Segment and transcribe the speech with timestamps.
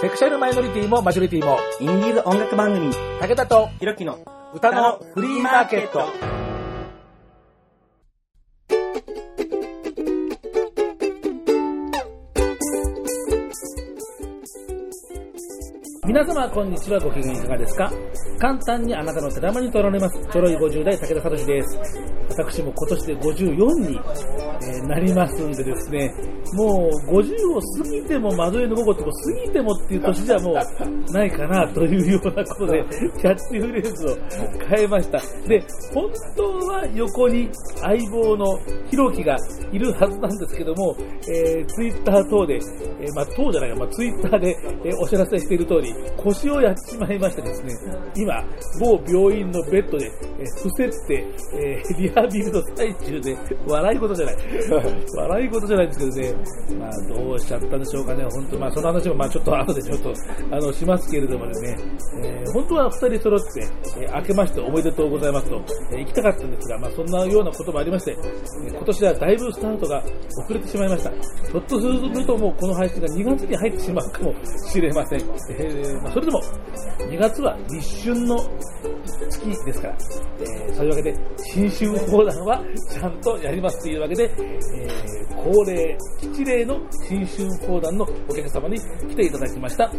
[0.00, 4.18] セクシャルマイノリティもマジョリティも、インディーズ音楽番組、武田とひろきの
[4.54, 6.00] 歌のフリーマーケット。
[16.06, 16.98] 皆様こんにちは。
[16.98, 17.92] ご機嫌いかがですか？
[18.40, 20.28] 簡単にあなたの手玉に取られます。
[20.32, 21.78] ちょろい50代武田聡です。
[22.30, 24.00] 私も今年で54に、
[24.62, 26.10] えーなりますんでですね
[26.54, 32.84] もう50を過ぎても窓への午後っても過ぎてもっていう年じゃもうないかなというようなことで
[33.20, 34.16] キャッチフレーズを
[34.68, 35.62] 変えましたで
[35.94, 37.48] 本当は横に
[37.80, 38.58] 相棒の
[38.90, 39.36] ひろきが
[39.72, 40.96] いるはずなんですけども、
[41.28, 42.54] えー、ツイッター等で、
[43.00, 47.72] えーまあ、等じゃないか、まあ、ツイッターで、えーお知らせしている通り、腰をやってしまいましてですね、
[48.16, 48.44] 今、
[48.80, 50.06] 某病院のベッドで、
[50.38, 54.36] えー伏せって、えーリハビリの最中で、笑い事じゃない。
[55.16, 56.39] 笑い事じゃないんですけどね、
[56.78, 60.14] まあ、どうしちゃったんでしょうかね、本当、まあ、その話も、まあ、ちょっと後でちょっと、
[60.50, 61.76] あの、しますけれどもね、
[62.22, 63.68] えー本当は二人揃って、
[64.00, 68.16] えー明けましておめでとうございますと、えー行きたかったんですが、まあ、そんなようなこともありまして、
[68.66, 70.02] えー今年はだいぶスタートが
[70.44, 71.10] 遅れてしまいました。
[71.10, 74.34] ひょっとするともうこの配信が2月に入ってしまうかも
[74.72, 75.20] しれません。
[75.20, 76.40] えまあ、それでも、
[76.98, 78.38] 2月は立春の
[79.28, 79.96] 月ですから、
[80.40, 81.16] えそういうわけで、
[81.52, 84.88] 新春講談はちゃんとやりますというわけで、え
[85.36, 85.96] 恒例、
[86.30, 89.90] 吉例の新春講談のお客様に来ていただきました。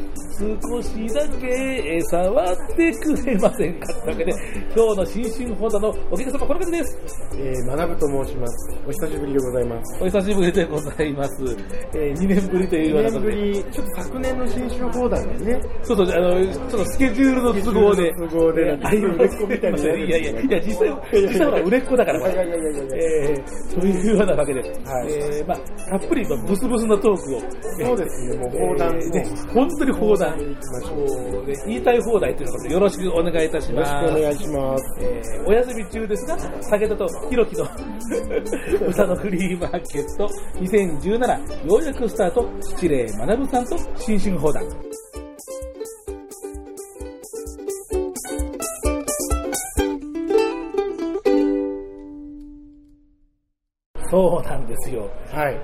[0.41, 4.31] 少しだけえー触ってくれませんかというわけで、
[4.75, 6.97] 今日の新春講談のお客様、この方です。
[7.37, 8.77] えー、学ぶと申します。
[8.87, 10.03] お久しぶりでございます。
[10.03, 11.57] お久しぶりでございます。
[11.93, 13.35] えー2年ぶりというよう2なことで。
[13.35, 18.13] 年ぶり、ちょっと昨年の新春放談がね、そうそう、あの、ちょっとスケジュールの都合で。
[18.13, 24.71] 都合で、あいや売れっ子みたいになるいやいや、いや、実際、実際は売れっ子だから、いやいやいやいやいやえー、というようなわけで、はい
[25.11, 25.57] えー、まあ、
[25.89, 27.39] たっぷりとブスブスなトークを。
[27.85, 29.53] そうですね、もう放談えー。
[29.53, 30.37] 本当に放談。
[30.37, 31.31] 行きましょう。
[31.31, 33.91] もうね言いたい放題ということでよろしくお願いいたしよろます。
[34.07, 34.83] しくお願いします。
[34.99, 37.65] えーお休み中ですが、武田とひろきの
[38.87, 40.29] 歌のフリーマーケット
[40.59, 44.90] 2017ようやくスタート、七霊学さんと新春放談。
[54.11, 55.09] そうなんですよ。
[55.31, 55.57] はい。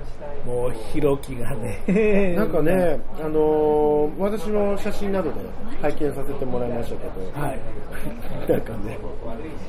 [0.46, 2.34] もう、ひろきがね。
[2.34, 5.36] なんかね、あのー、私の写真などで
[5.82, 7.60] 拝見させてもらいましたけど、はい。
[8.50, 8.98] なんかね、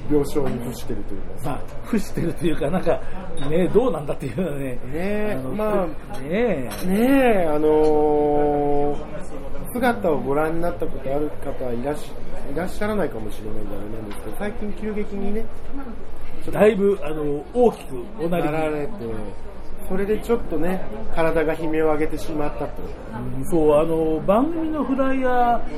[0.10, 3.02] 病床に伏してるというか、まあ、伏してるというか、なんか、
[3.50, 4.80] ね、どうなんだっていうのはね。
[4.94, 9.30] ねのまあねねえ、あのー
[9.72, 12.12] 姿をご覧になったことある方はいらっし
[12.52, 15.46] いらっしゃらないかもしれないんであれなんですけど、最近急激にね、
[16.52, 18.92] だいぶ、あの、大きくおなりになられて、
[19.90, 20.82] それでちょっとね、
[21.16, 22.82] 体が悲鳴を上げてしまったと。
[22.84, 25.34] うんそう、あの、番組のフライヤー、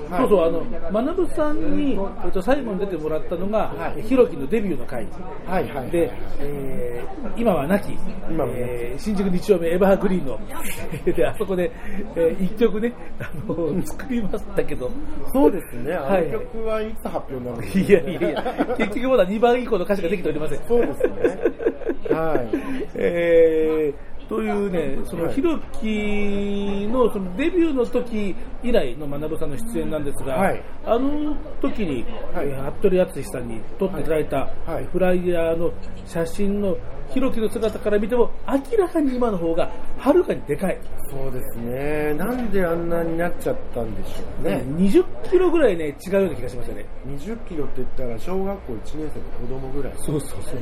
[0.10, 5.08] はいそうそう、あの、学さんに、えっと、最後に出てもらったのが、はいひろきのデビューの回。
[5.48, 5.90] はいはい。
[5.92, 7.94] で、えー今は亡き、
[8.30, 10.38] 今はえー新宿2丁目エバーグリーンの、
[11.16, 11.72] で、あそこで、
[12.16, 14.92] えー一曲ね、あの、作りましたけど、
[15.34, 18.44] そうですね、あはいの曲はいつ発表なのか、いやいやいや、
[18.78, 20.60] 結局まだ2番以降の歌詞ができておりません。
[20.68, 21.71] そうですね。
[22.14, 22.50] はい。
[22.96, 28.34] えーというね、そのはいひろきのそのデビューの時
[28.64, 30.64] 以来の学さんの出演なんですが、はい。
[30.86, 32.48] あの時に、はい。
[32.48, 34.86] えー服部敦さんに撮っていただいたはい。
[34.86, 35.74] フライヤーの
[36.06, 36.78] 写真の
[37.14, 40.78] ひろきの姿から見ても明らかに今の方がはるかにでかい。
[41.10, 42.14] そうですね。
[42.14, 44.64] なんであんなになっちゃったんでしょうね。
[44.78, 46.86] 20キロぐらいね、違うような気がしますよね。
[47.06, 49.94] 20キロって言ったら小学校1年生の子供ぐらい。
[49.98, 50.62] そうそうそうそう。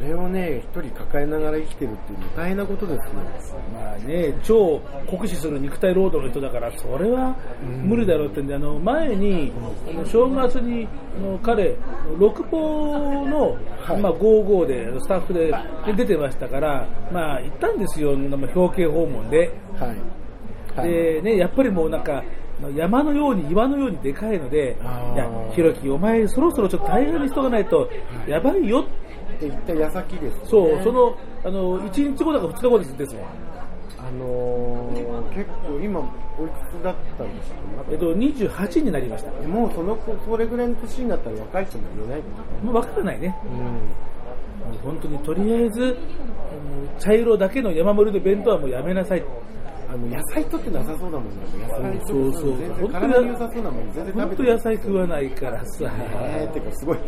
[0.00, 3.12] それをね、一人抱えながら生きてるっていうのは大変なことですよ。
[3.72, 9.52] まあね、超酷使する肉体労働の人だから、それは無理だろうってんで、あの前に、
[9.88, 10.88] あの正月に
[11.18, 11.76] あの彼、
[12.18, 12.58] 六ポ
[13.26, 15.52] の、はいまあ、55でスタッフで
[15.86, 19.50] で出てましたから、まあ、行ったんですよ、まあ表敬訪問で。
[19.78, 20.78] はい。
[20.78, 20.88] はい。
[20.88, 22.22] でね、やっぱりもうなんか、
[22.74, 24.76] 山のように岩のようにでかいので、
[25.14, 27.90] いや、ひろき、お前そろそろちょっと大変にしとかないと、
[28.26, 28.84] やばいよっ
[29.40, 30.40] て言った矢先です、ね。
[30.44, 31.14] そう、その、
[31.44, 33.24] あの、1日後だか2日後ですですもん。
[34.06, 36.00] あのー、結構今、
[36.38, 37.58] おいくつだったんですか？
[37.90, 39.30] えっと、28になりました。
[39.48, 42.20] もうその子、それぐらいの年になったら若い人も言えない
[42.62, 43.36] もう分からないね。
[43.44, 43.60] うん。
[44.82, 45.96] 本当にとりあえず、
[46.98, 49.24] 茶色だけの山盛りの弁当はもうやめなさい。
[49.94, 51.36] あの野菜取ってなさそうだもんね。
[51.56, 55.92] 野菜とそうそう全然体に良さそうなもん全然食べて本当野菜食わないからさ。
[56.12, 56.98] えー、てかすごい、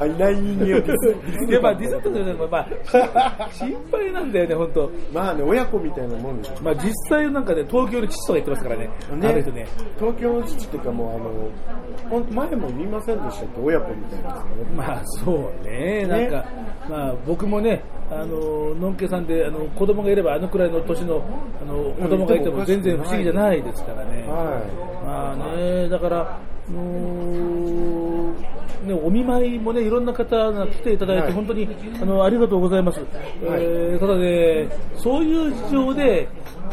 [0.00, 4.90] あいない人間をディスいや、 まあ、ディスってるのは、まあ、心配なんだよね、本当。
[5.12, 6.58] まあね、親子みたいなもんですよ。
[6.62, 8.90] まあ、実際なんかね、東京の父とか言ってますからね。
[9.10, 9.66] あの人ね。
[9.98, 14.40] 東京の父っていうかもうあの、ほん前も見ませんでしたっけ親子みたいなね。
[14.76, 16.06] まあ、そうね。
[16.06, 16.44] なんか、
[16.88, 21.24] まあ、僕もね、あの、のんけさんで、あの、子供がいれば、あのくらいの年の、
[21.60, 24.24] あの、子供がいても全然不思議じゃないですからね。
[24.28, 25.06] はい。
[25.06, 26.38] まあね、だから、
[28.86, 31.68] ね、お見舞いもね、いろんな方が来ていただいて、はい本当に
[32.00, 33.00] あのありがとうございます。
[33.42, 36.28] えーただね、そういう事情で、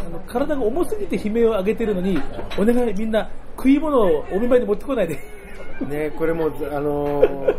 [0.05, 2.19] あの体が重すぎて悲鳴を上げてるのに、
[2.57, 5.19] お願いみんな食い物をお見舞いに持ってこないで。
[5.87, 7.55] ね、これも、あのー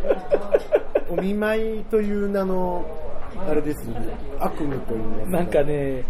[1.10, 2.84] お見舞いという名の、
[3.36, 3.96] あれですね、
[4.40, 6.04] 悪夢と言いますなんかね、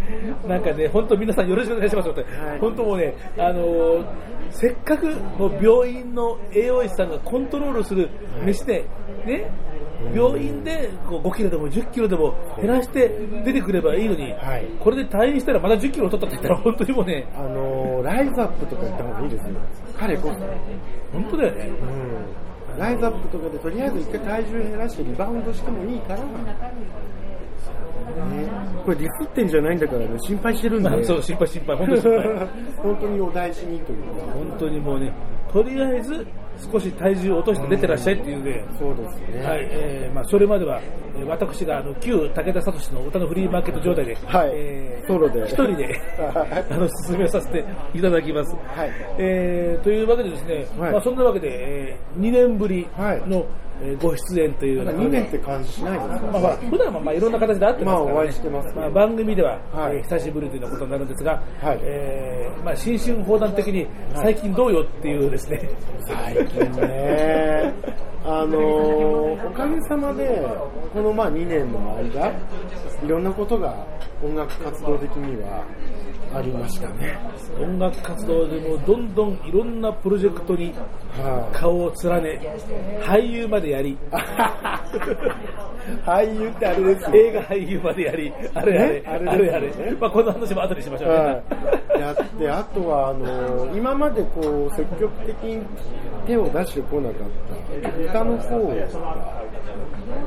[0.47, 2.59] なんかね、本当皆さんよろしくお願いしますって、はい。
[2.61, 4.05] 本当もうね、あのー
[4.51, 5.07] せっかく
[5.39, 8.09] もう病院の栄養士さんがコントロールする
[8.45, 8.85] 飯で、
[9.27, 9.51] ね、
[10.15, 13.09] 病院でこう5キロでも10キロでも減らして
[13.45, 14.67] 出てくればいいのに、はい。
[14.79, 19.55] これで退院したらまた10キロ取ったって言ったら本当にもうね、あのーライズアップとか行った方がいいですよ。
[19.99, 20.35] 彼こそ。
[21.13, 21.69] 本当だよね。
[21.69, 22.44] うん。
[22.79, 26.25] ライズアップとかでとりあえず一回体重減らしてリバウンドしてもいいから、ね、
[28.85, 30.91] これディスってんじゃないんだからね、心配してるんで。
[30.91, 32.49] まあ、そう、心配心配、本当に心配。
[32.83, 34.09] 本当にお大事にというか。
[34.33, 35.13] 本当にもうね、
[35.55, 36.27] とりあえず
[36.73, 39.45] 少し体重を落として出てらっしゃいっていうね、そうですね。
[39.45, 44.51] はい、えーまあ、それまでは、えー私があの旧武田聡の歌のフリーマーケット状態で、はい。
[44.53, 45.45] えーソロで。
[45.47, 45.87] 一人で
[46.19, 46.65] はい。
[46.75, 47.65] あの進めさせて
[47.95, 48.53] いただきます。
[48.53, 48.91] はい。
[49.19, 50.93] えーというわけでですね、はい。
[50.93, 53.23] まあ、そんなわけで、え2年ぶりの、はい。
[53.25, 53.64] えー
[54.01, 54.93] ご出演というような。
[54.93, 58.13] 2年って感じしないですか、まあ、ほら普段はまあいろんな形で会ってますから、ね。
[58.13, 59.97] まあお会いしてまあ、番組では、はい。
[59.97, 61.79] えー久しぶりというようなことになるんですが、はい。
[61.83, 65.69] えーまあ、新春放談的に最近どうよっていうですね、
[66.07, 67.75] 最近ね、
[68.27, 70.43] あのーおかげさまで、
[70.93, 72.29] このまあ2年の間、
[73.05, 73.87] いろんなことが
[74.23, 75.63] 音楽活動的には
[76.35, 77.19] ありましたね。
[77.61, 80.73] 音楽活動でもどんどんいろんなプロジェクトに
[81.19, 81.57] はい。
[81.57, 82.41] 顔を連ね、
[83.03, 83.97] 俳優までやり、
[86.07, 87.11] 俳優ってあれですよ。
[87.15, 91.17] 映画俳優までやり、あれあれ、ねあれあれあれ、まあ、この話も後にしましょうね。
[91.19, 91.43] は
[91.99, 95.63] い、やって、あとはあのー今までこう積極的に
[96.27, 98.71] 手を出してこなかった下の方の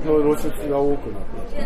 [0.04, 1.66] 露出が多くなって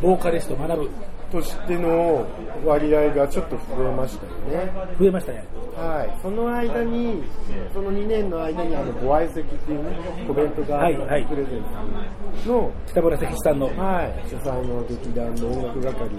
[0.00, 0.90] ボーカリスト学ぶ、
[1.30, 2.26] としての
[2.64, 4.72] 割合がちょっと増えましたよね。
[4.98, 5.44] 増えましたね。
[5.76, 7.22] はい、その間に、
[7.74, 11.26] その2年の間にあのご相席っていうね、コメントがはいはい。
[11.26, 11.62] プレゼン
[12.44, 16.16] トの、北村関さんの、はい、主催の劇団の音楽係で、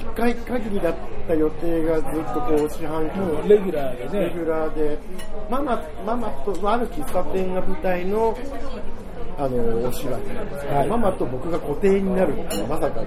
[0.00, 0.94] 1回限りだっ
[1.28, 4.98] た予定がずっとこう四半期もうレギュラーでね、レギュラーで、
[5.50, 8.36] ママ、ママと、ある喫茶店が舞台の、
[9.38, 13.06] あの、お芝居はいママと僕が固定になるっていう、まさかの。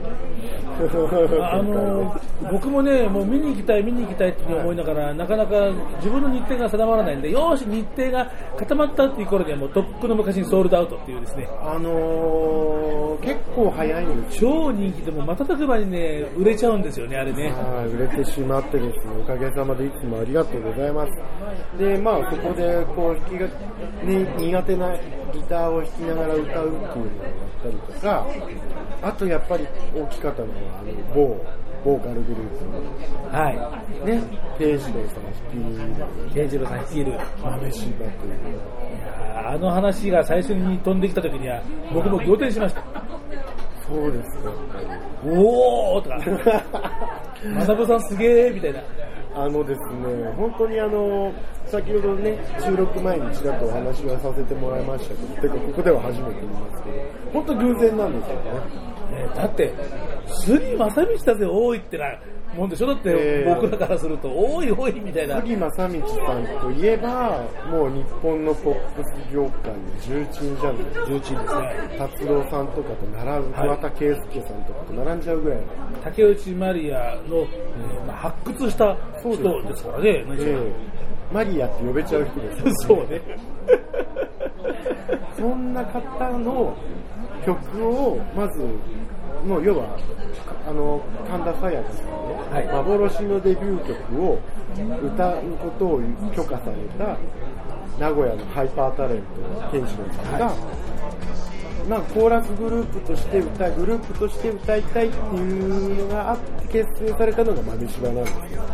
[1.41, 2.15] あの
[2.51, 14.51] 僕もね、もう見に行きたい、見に行きたいって思いながら、なかなか自分の日程が定まらないんで、よーし、日程が固まったっていう頃には、もうとっくの昔にソールドアウトっていうですね、あのー、結構早いんですよ。
[14.51, 17.51] 超人気でも瞬く間にね、売れちゃうんですよね、あれね。
[17.51, 21.11] はい、売れてしまってですね、おかげさまでいつもありがとうございます。
[21.77, 23.47] で、まあ、そこで、こう、弾きが、
[24.03, 24.97] ね、苦手な
[25.33, 28.25] ギターを弾きながら歌うっていうのをやったりとか、
[29.01, 31.45] あとやっぱり大きかったのは、あの、某、
[31.83, 33.55] ボーカルグループはい。
[33.99, 34.21] の、ね、
[34.57, 37.19] 定時郎さん率いる、慶次郎さん率いる。
[37.43, 38.11] 豆柴という、
[39.45, 41.61] あの話が最初に飛んできた時には、
[41.93, 42.83] 僕も仰天しました。
[43.87, 44.51] そうですか。
[45.23, 46.63] おーとか、
[47.53, 48.79] まさぶさんすげーみたいな。
[49.35, 51.33] あのですね、本当にあの、
[51.65, 56.95] 先ほどね、収録前にちらっとお話はさせてもらいましたけど、てかここでは初めて言いますけど、
[57.33, 58.41] 本当偶然なんですよね。
[59.11, 59.73] えーだって、
[60.27, 62.13] 杉正道だぜ、多いってな
[62.55, 62.87] もんでしょ？
[62.87, 65.39] だって、えー僕らからすると、多い多いみたいな。
[65.41, 70.83] 杉正道さんといえば、もう日本のポップス業界の重鎮じゃない。
[71.07, 71.95] 重鎮ですね。
[71.97, 75.63] 達郎さんとかと並ぶ、はい桑田佳祐さんとかと並んじゃうぐらいの。
[76.03, 80.25] 竹内まりやの、えーまあ、発掘した人ですからね。
[81.33, 82.87] マリアって呼べちゃう人です。
[82.87, 83.21] そうね。
[85.37, 86.73] そんな方の
[87.45, 88.63] 曲を、まず、
[89.45, 89.97] もう要は、
[90.67, 92.11] あの、神田沙也加さんの、
[92.51, 92.67] はい。
[92.67, 94.39] 幻のデビュー曲を
[95.05, 96.01] 歌うことを
[96.35, 97.17] 許可された
[97.99, 99.23] 名古屋のハイパータレント、
[99.71, 100.55] ケンシロウさんが、
[101.87, 108.67] まあ、コーラスグループとして歌い、グループとして歌いたいっていうのがあって結成されたのが豆柴なんですけども、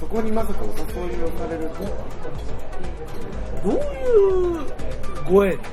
[0.00, 1.68] そこにまさかお誘いをされる
[3.62, 3.78] どうい
[4.62, 4.66] う
[5.30, 5.58] ご縁？
[5.58, 5.64] と、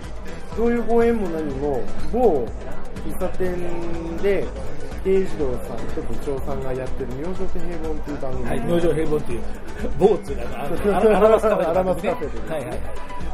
[0.57, 2.45] どういうご縁も何も、某
[3.05, 4.45] 喫茶店で、
[5.03, 9.41] 慶次郎さんと部長さんがやってる明星平凡っていう番組はい、明星平凡っていう、
[9.99, 12.79] 某っていうのは、あのアラマスカフェアラマスカフェではいはい。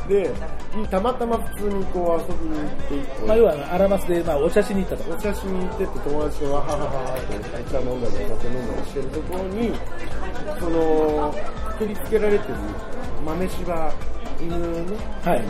[0.10, 0.34] で、
[0.90, 5.14] たまたま普通にこう遊びに行っていて、まあ、要は、アラマスで、まあ、お茶しに行ったと。
[5.14, 9.72] お茶しに行ってて友達とわはははってお茶飲んだりお酒飲んだりしてるところに、
[10.60, 11.36] その、
[11.78, 12.56] くくりつけられてる
[13.24, 13.94] 豆柴
[14.42, 14.58] 犬の、
[15.24, 15.44] はい。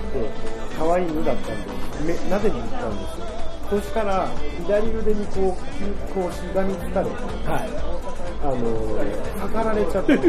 [0.77, 1.63] 可愛い犬だったん
[2.05, 3.28] で、め撫でに行ったんですよ。
[3.69, 4.27] そしたら、
[4.65, 5.59] 左腕にこう、
[6.13, 7.15] こうしがみつかれて、
[7.47, 7.69] はい。
[8.41, 10.17] あのー、かかられちゃって、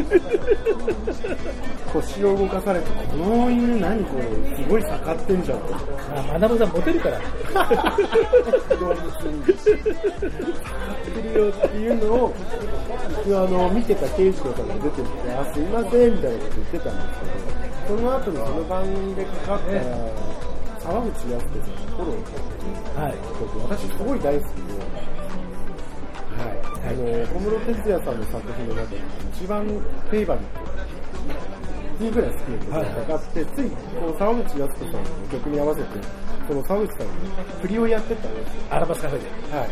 [1.93, 4.25] 腰を動かされて、この犬何これ、
[4.57, 5.73] すごい盛ってんじゃんと。
[5.73, 5.79] ま
[6.21, 7.19] あ、マダムさんモテるから。
[8.77, 9.03] 動物に。
[9.45, 9.57] 盛っ
[11.15, 12.35] てるよっていうのを、
[13.27, 17.21] あの、見てた刑事の方が出てきて、あ、すいません、みたいなこと言ってたんです
[17.89, 19.71] けど、その後にその番組でかかった、
[20.81, 23.15] 沢口靖子さんのフォローはい。
[23.69, 24.73] 私すごい大好きで、
[26.41, 26.61] はい。
[26.89, 28.97] あの、小室哲哉さんの作品の中で
[29.35, 30.70] 一番フェイバリット
[32.01, 35.89] っていうぐらい好きな曲がかかって、つい、この沢口靖子さんの曲に合わせて、
[36.49, 37.13] この沢口さんに
[37.61, 38.63] 振りをやってたんですよ。
[38.71, 39.27] アラマスカフェで。
[39.55, 39.69] はい。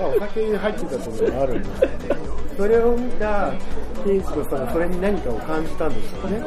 [0.00, 2.16] まあ、お酒に入ってたところがあるんですけど、
[2.56, 6.42] それを見たさんはそれに何かを感じたんでしょうね。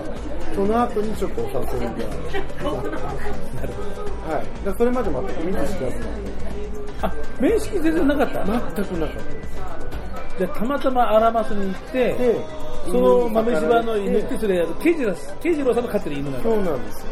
[0.54, 1.64] その後にちょっとお誘いが。
[2.68, 4.12] なるほど。
[4.28, 4.78] はい。
[4.78, 6.32] それまで全く見ず知らずなんで。
[7.02, 8.46] あ、面識全然なかった。
[8.46, 9.18] 全くなかっ
[10.38, 10.40] た。
[10.40, 16.44] で、たまたまアラマスに行って、で、その豆柴の犬って、でそれ、ケイジロケイジローさんの飼ってる犬なの。
[16.44, 17.08] そうなんですよ。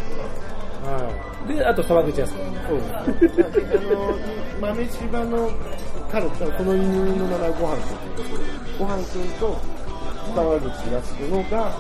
[0.84, 1.10] は
[1.50, 1.54] い。
[1.56, 2.34] で、あと沢口靖子。
[2.68, 2.80] そう
[3.20, 3.42] です。
[3.78, 4.18] あの、
[4.60, 5.52] 豆柴の
[6.12, 9.58] 彼と、この犬の名前ごはんくんごはんくんと
[10.36, 11.72] 沢口靖子のが、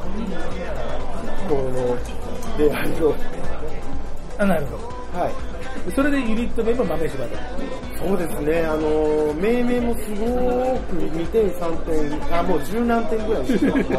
[1.50, 1.98] この
[2.57, 3.15] 出会いを、
[4.38, 5.19] あ、なるほど。
[5.19, 5.33] はい。
[5.86, 7.36] でそれでユニット名も豆柴で。
[8.03, 10.25] そうですね、あの、命名もすご
[10.89, 13.93] く2点、3点、あ、もう十何点ぐらいしてるんです、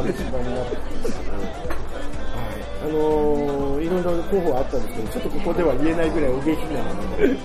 [2.84, 7.28] あのいろいろ候補あったんですけど、ちょっとここでは言えないぐらいお下品なので、う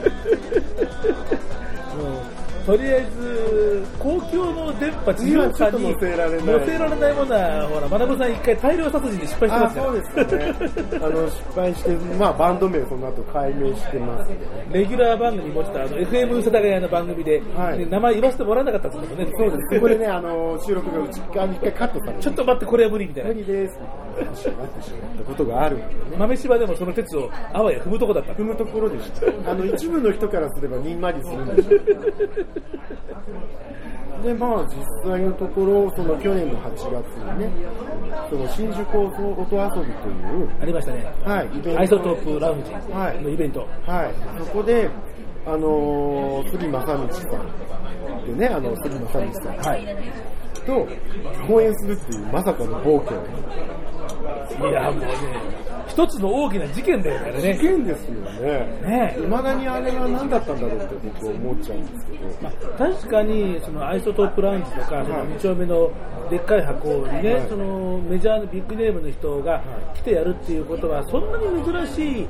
[2.34, 2.37] ん
[2.67, 9.88] とりあえず、公共の電波地上波に今ちょっと載せられない載せられないものは、ほら、まなぶさん一回大量殺人で失敗してまあすから。
[9.88, 11.00] そうですね。
[11.00, 14.31] あの、失敗して、まあ、バンド名その後解明してます。
[14.74, 19.31] レギュラー番組持ってた、あの、FM 世田谷の番組で、はいで名前言わせてもらえなかったんですけどね。
[19.38, 19.75] そうです。
[19.75, 23.29] そこでね、あの、収録が内側に一回カットされて、ちょっと待って、これは無理みたいな。
[23.29, 23.75] 無理です。
[23.75, 25.86] ってなったことがあるね。
[26.17, 28.33] 豆柴でもその鉄をあわや踏むとこだった。
[28.33, 29.27] 踏むところでした。
[29.51, 31.69] あの、一部の人からすればにんまりするんでしょ。
[34.24, 37.51] で、まあ、実際のところ、その去年の8月にね、
[38.29, 40.12] その新宿音遊びとい
[40.43, 41.05] う、ありましたね。
[41.24, 41.79] はい、イベント。
[41.79, 43.67] アイソトープラウンジはいのイベント。
[43.86, 44.89] はい、そこで、
[45.45, 49.86] あのー、杉正道さんでね、あの、杉正道さんはい。
[50.67, 50.86] と
[51.47, 53.17] 共演するっていうまさかの暴挙。
[54.69, 55.07] いや、もうね、
[55.88, 57.57] 一つの大きな事件だよね、事ね。
[57.60, 58.81] 件ですよね。
[58.86, 59.15] ね。
[59.17, 62.27] 未だにあれは何だったんだろうって僕は思っちゃうんですけど。
[62.41, 65.91] まあ、確かにそのアイソトープラウンジとか、そのはい2丁目の
[66.29, 67.48] でっかい箱にね、はい。
[67.50, 69.62] そのメジャーのビッグネームの人が
[69.96, 72.27] 来てやるっていうことは、そんなに珍しい、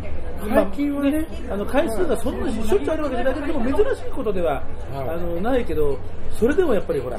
[0.47, 1.27] 最近はね。
[1.51, 4.63] あの回数がそんなにしょっちゅうあるわけじゃないけど、でも珍しいことでは、
[4.93, 5.09] はい。
[5.09, 5.97] あのないけど、
[6.31, 7.17] それでもやっぱりほら、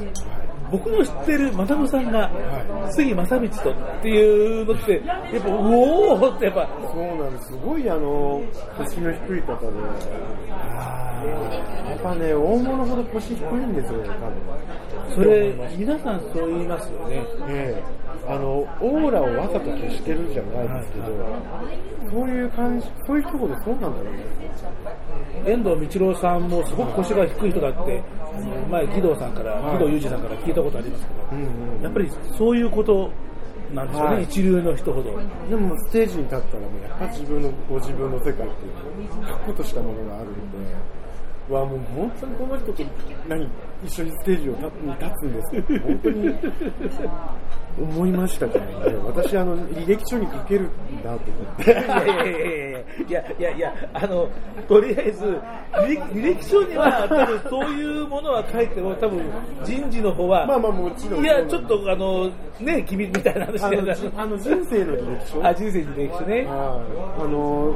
[0.71, 7.47] 僕の知ってるマダムさんが、は杉正道とっていうのって、やっぱ、うおーってやっぱ、そうなんです。
[7.47, 8.41] すごいあの、
[8.77, 9.65] 腰の低い方で、
[11.89, 15.15] やっぱね、大物ほど腰低いんですよね、多分。
[15.15, 17.25] それ、皆さんそう言いますよね。
[17.49, 21.05] ええあの、オーラをわざと消してるじゃないですけど、
[22.11, 24.25] そういう感じ、そういう人ほどそうなんだろうね。
[25.45, 28.03] 遠藤道郎さんもすごく腰が低い人だって、
[28.35, 33.11] あの前、義堂さんから、はい義堂裕二さんから聞いたことありますけど、うんうんやっぱりそういうこと
[33.73, 35.11] なんですよね、はい一流の人ほど。
[35.49, 38.49] でもステージに立ったらもうやっぱ自分のご自分の世界っていう
[39.25, 40.41] 確固としたものがあるので、
[41.49, 42.83] うわもう本当にこの人と
[43.27, 43.47] 何
[43.85, 46.35] 一緒にステージを立に立つんですよって本当に
[47.79, 48.97] 思いましたからね。
[49.05, 51.71] 私あの履歴書に書けるんだと思って。
[51.71, 52.31] いやいやい
[52.71, 54.29] やいやいやいや、あの、
[54.67, 55.39] とりあえず、
[55.73, 59.21] 履歴書には多分そういうものは書いても、多分
[59.63, 61.23] 人事の方は、まあまあもちろん。
[61.23, 62.29] いや、ちょっとあの、
[62.59, 66.47] ね、君みたいな話あでのじあの人生の履歴書あ、人生に歴史ね。
[66.49, 66.79] あ
[67.23, 67.75] の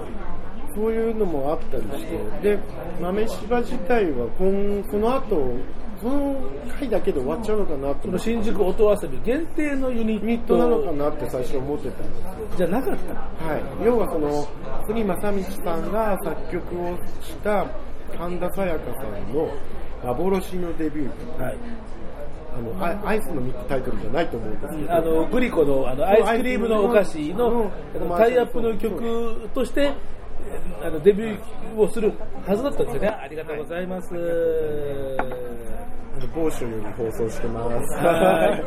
[0.75, 2.05] そういうのもあったりし
[2.41, 2.59] て、で、
[2.99, 5.55] 豆柴自体は今この後、
[6.03, 6.35] この
[6.77, 10.57] 回だけで終わっちゃうのかなとその新宿音遊び限定のユニット。
[10.57, 14.47] なのかなって最初思ってたんですじゃなかったはい、要はその
[14.85, 17.65] 国正道さんが作曲をした
[18.17, 19.49] 神田沙也加さんの
[20.03, 21.57] 幻のデビュー曲はい。
[22.55, 24.93] あのアイアイスのミックタイトルじゃないと思うんですけど。
[24.93, 29.91] あの、グリコのあのアイスクリームのお菓子のうんタイアップの曲として、
[30.83, 32.13] あのデビューをする
[32.45, 33.07] はずだったんですよね。
[33.07, 34.09] ありがとうございます。
[35.19, 35.72] あの
[36.35, 37.93] 某所より放送してます。
[37.95, 38.63] はい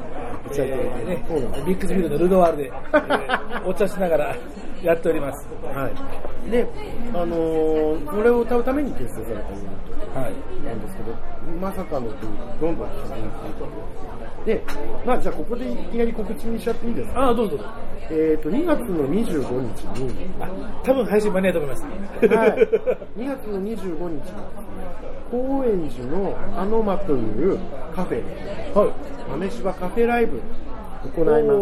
[0.48, 0.82] 打ち上げで
[1.26, 4.36] すビッグスフィールドルノワールで、えーお茶しながら
[4.82, 5.46] やっております。
[5.74, 5.90] は
[6.46, 6.50] い。
[6.50, 6.66] で、
[7.14, 10.32] あのーこれを歌うために結成されたユニットはい。
[10.64, 11.14] なんですけど、
[11.60, 12.08] まさかの
[12.60, 14.15] どんどん進んでいく
[14.46, 14.62] で、
[15.04, 17.20] まあじゃあここでいきなり告知にしちゃっていいですか？
[17.20, 17.72] ああ、どうぞどうぞ。
[18.08, 19.24] えっ、と、2月の25
[19.74, 20.48] 日に、あ、
[20.84, 21.84] 多分配信間に合うと思います。
[22.28, 22.50] はい、
[23.18, 24.32] 2月の25日
[25.30, 27.16] 高円寺のアノマとい
[27.50, 27.58] う
[27.94, 28.22] カフェで、
[28.78, 28.90] はい。
[29.28, 30.40] 豆柴カフェライブ
[31.16, 31.54] 行いま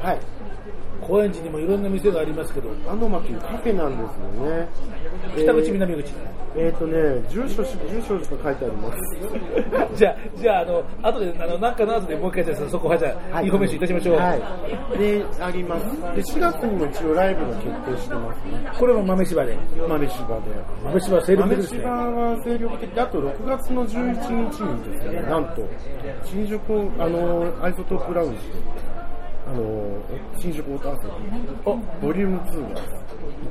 [0.00, 0.04] す。
[0.06, 0.18] はい。
[1.08, 4.68] 高円寺にもいろんな店がありますけど、アノマというカフェなんですよね。
[5.36, 6.12] 北口えー南口。
[6.56, 6.98] えっ、とね、
[7.30, 8.98] 住所し、住所しか書いてあります。
[9.96, 14.16] じゃあ、じゃあ、あの、後で、あの、なんかの後でもう一回じゃあそこはじゃあ、インフォメーションいたしましょう。
[14.16, 14.98] はい。
[14.98, 15.84] で、あります。
[16.16, 18.70] で、4月にも一応ライブが決定してますね。
[18.78, 19.56] これも豆柴で。
[19.88, 20.42] 豆柴で。
[20.84, 21.80] 豆柴は精力豆的ですね。
[21.80, 25.62] 柴は精力的で、あと6月の11日にですね、なんと、
[26.24, 26.60] 新宿、
[26.98, 28.97] あの、アイソトープラウンジで、
[29.48, 29.98] あの、
[30.38, 31.02] 新宿オートアー
[31.64, 32.80] トお、ボリューム2が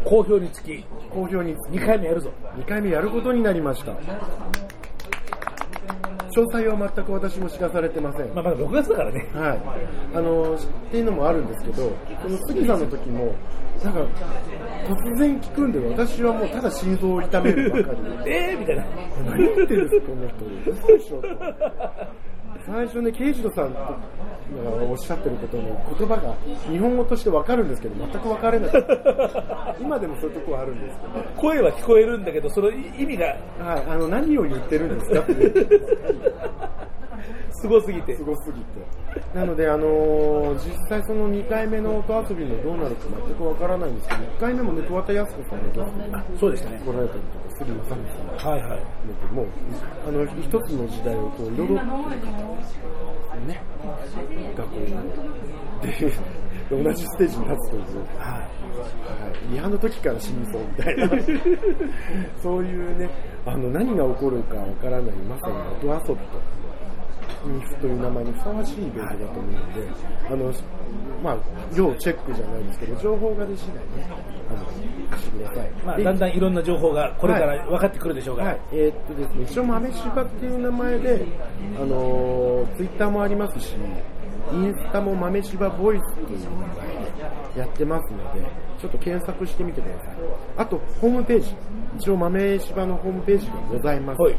[0.05, 2.31] 好評につき、好評に2回目やるぞ。
[2.55, 3.93] 2回目やることになりました。
[6.37, 8.27] 詳細は全く私も知らされてません。
[8.35, 9.27] まあ、まだ6月だからね。
[9.33, 9.59] はい。
[10.15, 10.57] あの、っ
[10.91, 13.33] ていうのもあるんですけど、この杉さんの時も、
[13.83, 13.99] なんか、
[14.87, 18.85] 突然聞くんで、私はもうただ心臓を痛めるばかりで、 えーみたいな。
[19.25, 20.71] 何言ってるんですか、この人。
[20.71, 21.27] 嘘でしょと。
[22.65, 23.97] 最初ね、刑事ドさんが
[24.81, 25.63] おっしゃってることの
[25.97, 26.35] 言葉が
[26.69, 29.75] 日本語としてわかるんですけど、全く分かれなかった。
[29.79, 33.37] 今でもそういうとこはあるんですけど、声は聞こえるんだけど、その意味がはい、
[33.89, 35.33] あの、何を言ってるんですかって。
[37.51, 38.23] すごすぎてす。
[38.23, 38.65] ごすぎて。
[39.33, 46.81] なので、あのー実際その2回目の音遊びもどうなるか全くわからないんですけど、1回目もね、桑田靖子さんがゲストにあ、そうでしたね。
[46.85, 49.33] 来られたりとか、杉正美さんがはいはい。
[49.33, 49.47] もう、
[50.07, 52.07] あの、一つの時代をこう彩ってる方
[53.45, 53.61] ね、
[54.55, 57.83] がこう、で、同じステージに立つという、
[58.17, 58.57] はい。
[58.77, 61.09] はい、リハの時から死にそうみたいな、
[62.41, 63.09] そういうね、
[63.45, 66.39] あの何が起こるかわからない、まさに音遊びと、
[67.81, 69.87] という名前にふさわしいイベントだと思うので、
[70.29, 70.53] あの
[71.23, 71.37] まあ、
[71.75, 74.07] 要チェックじゃないですけど、情報が出次第ね、
[74.49, 75.71] あのしてください。
[75.85, 78.49] まあ、でだんだんいろんな情報がこれから分かってくるでしょうから。
[78.49, 81.25] はい、えーっとですね、一応豆柴っていう名前で、
[81.79, 83.75] あのツイッター Twitter もありますし、
[84.51, 86.67] インスタも豆柴ボイスっていう名前
[87.55, 88.41] でやってますので、
[88.79, 90.13] ちょっと検索してみてください。
[90.57, 91.55] あと、ホームページ、
[91.97, 94.21] 一応豆柴のホームページがございます。
[94.21, 94.35] はい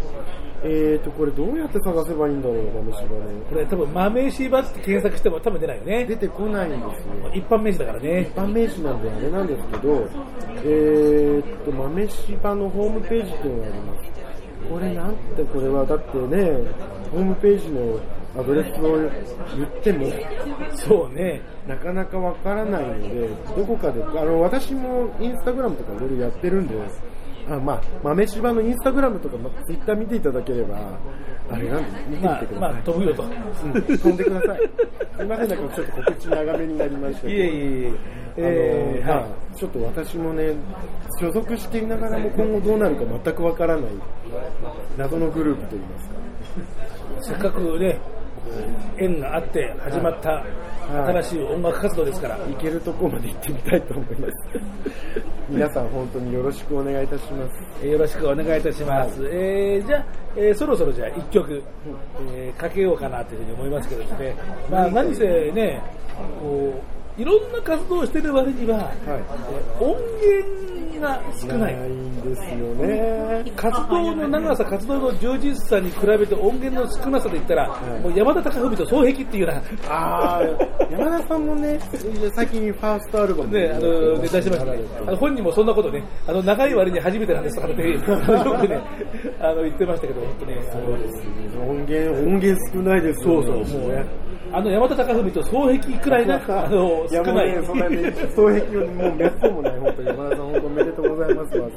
[0.65, 3.45] えーっと、これどうやって探せばいいんだろう、豆柴の。
[3.49, 6.05] これ多分、豆柴って検索しても多分出ないよね。
[6.07, 7.31] 出てこないんですね。
[7.35, 8.37] 一般名詞だからね一。
[8.37, 10.09] 般名詞なんであれなんですけど、
[10.65, 14.11] えーっと、豆柴のホームページっていうのがあります。
[14.69, 16.51] これなんて、これはだってね、
[17.13, 17.99] ホームページの
[18.37, 18.99] アドレスを
[19.57, 20.07] 言っても、
[20.75, 21.41] そうね。
[21.67, 26.75] なかなかわからないので、どこかで、あの、私もインスタグラムとかいろいろやってるんで、
[27.57, 30.77] あまあ、豆柴のインスタグラムとか、まツイッター見ていただければ、
[31.51, 33.23] あれなんで、見てみまあてく、だまあさい。、飛ぶよと。
[33.23, 34.59] うん飛んでください。
[35.17, 37.33] すいません、なんかちょっと告知長めになりましたけど。
[37.33, 37.93] いえいえいえ。
[38.41, 40.55] えー、あのはまあちょっと私もね、
[41.19, 43.85] 所属していながらも今後どうなるか全くわからない
[44.97, 46.15] 謎のグループといいますか。
[47.21, 47.25] い。
[47.25, 47.99] せっかくね、
[48.99, 50.45] 縁があって始まった
[50.89, 52.37] 新しい音楽活動ですから。
[52.39, 54.33] 行けるところまで行ってみたいと思います。
[55.51, 57.53] 皆さん本当によろしくお願いいたします。
[57.83, 59.29] えーよろしくお願いいたします。
[59.31, 60.05] えーじゃあ、
[60.37, 61.63] えーそろそろじゃあ一曲、
[62.35, 64.37] えーかけようかなというふうに思いますけどですね。
[64.71, 65.81] まあ何せね、
[66.41, 66.73] こ
[67.19, 68.89] う、いろんな活動をしてる割には、はい。
[69.07, 72.09] えー音源が少ない。
[72.19, 73.53] んですよね。
[73.57, 80.43] 活動の長さ、活動の充実さに比べて音源の少なさで言ったら、いもう山田孝文と双璧っていうな、ああ、
[80.91, 81.79] 山田さんもね、
[82.35, 84.79] 最近ファーストアルバムね、あの、ね、出しましたね。
[85.07, 88.81] あの本人もそんなことね、あの、長い割に初めてなんですとかって、よくね、
[89.41, 94.05] あの、言ってましたけど、本当ね、そうですね音源、音源少ないですそうそう、もうね、
[94.53, 97.55] あの、山田孝文と双璧くらいな、あの、少ない。
[97.55, 101.69] やもうね、そんなに、双璧をもうめっそうもない、本当に山田さん、本当おめでとうございますわ。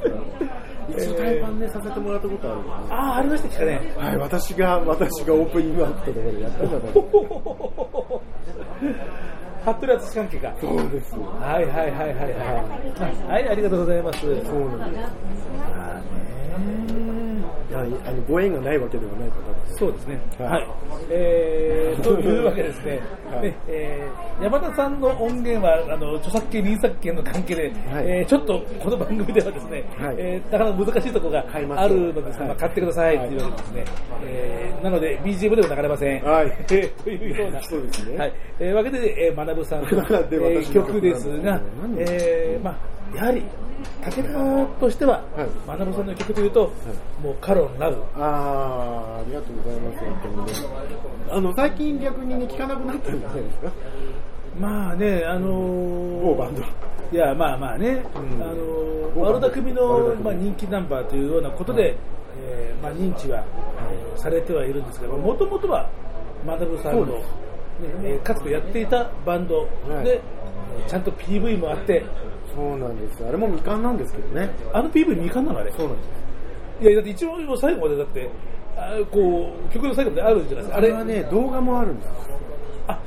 [0.90, 3.94] 一度対バンね、させてもらったことある、ね、ああ、ありましたっけね。
[3.98, 6.86] はい、私が、私がオープニングアクトとかでやったじゃな
[9.62, 9.74] いですか。
[9.74, 10.54] 服部淳関係か。
[10.62, 11.15] そうです。
[11.15, 12.30] はいはいはいはいは
[13.28, 13.32] い。
[13.32, 14.19] はい、ありがとうございます。
[14.21, 14.32] そう
[14.78, 15.04] なんです。
[15.58, 16.32] まあね
[17.69, 19.78] いやあのご縁がないわけではない方です。
[19.78, 20.19] そうですね。
[20.39, 20.67] ははいい。
[21.10, 23.00] えー、というわけです ね。
[23.32, 27.62] はいねえー山田さんの音源は、あの、著作権、臨作権の関係で、
[27.93, 31.45] はいえーちょっとこの番組ではですね、はいえーなかなか難しいところが
[31.78, 33.86] あるのですが、買ってくださいっていうわけですね。
[34.26, 36.24] えーなので、BGM でも流れません。
[36.24, 37.62] はいえー というような。
[37.62, 38.34] そうですねはい。
[38.60, 39.82] えーわけで、えー、学さん。
[39.82, 43.44] の、でえー曲ですが何、えーまあ、やはり、
[44.04, 45.78] 武田としては、はい。
[45.80, 46.72] 学さんの曲というと、
[47.24, 47.98] もうカロンラブ。
[48.16, 50.64] あー、ありがとうございます。
[51.32, 53.72] あの、最近逆にね、聞かなくなったんじゃないですか？
[54.60, 56.62] まあね、あのー、某バンド。
[56.62, 56.66] い
[57.16, 58.42] や、まあまあね、うん。
[58.44, 59.40] あのー、某バンド。
[59.40, 61.96] 悪田組のまあ、人気ナンバーというようなことで、
[62.44, 63.44] えーまあ、認知は、
[63.92, 65.90] えーされてはいるんですけど、もともとは、
[66.46, 67.08] マダブさんの、
[68.04, 70.41] えーかつてやっていたバンドで、はいえー
[70.88, 72.04] ちゃんと PV もあって、
[72.56, 73.26] そうなんです。
[73.26, 74.50] あれも未完なんですけどね。
[74.74, 75.72] あの PV 未完なのあれ。
[75.72, 76.10] そうなんです。
[76.82, 78.30] いや、だって一応最後までだって、
[78.78, 80.78] あこう、曲の最後まであるんじゃないですか。
[80.78, 82.10] あれはね、動画もあるんです。
[82.88, 83.00] あ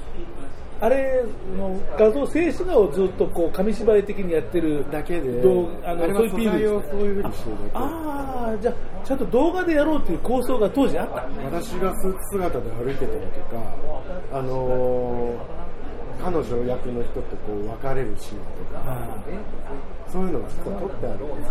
[0.84, 1.24] あれ
[1.56, 7.70] の画像、静止画をずっとこう紙芝居的にやってるだけで、動画あのあれは素材をそういう風にしてるだけ。
[7.72, 8.74] ああ、じゃあ、
[9.06, 11.26] ちゃんと動画でやろうという構想が当時あった。
[11.44, 15.64] 私がスーツ姿で歩いてたりとか、あのー
[16.22, 19.18] 彼女役の人とこう別れるシーンとか、
[20.10, 21.50] そういうのが撮ってあるんです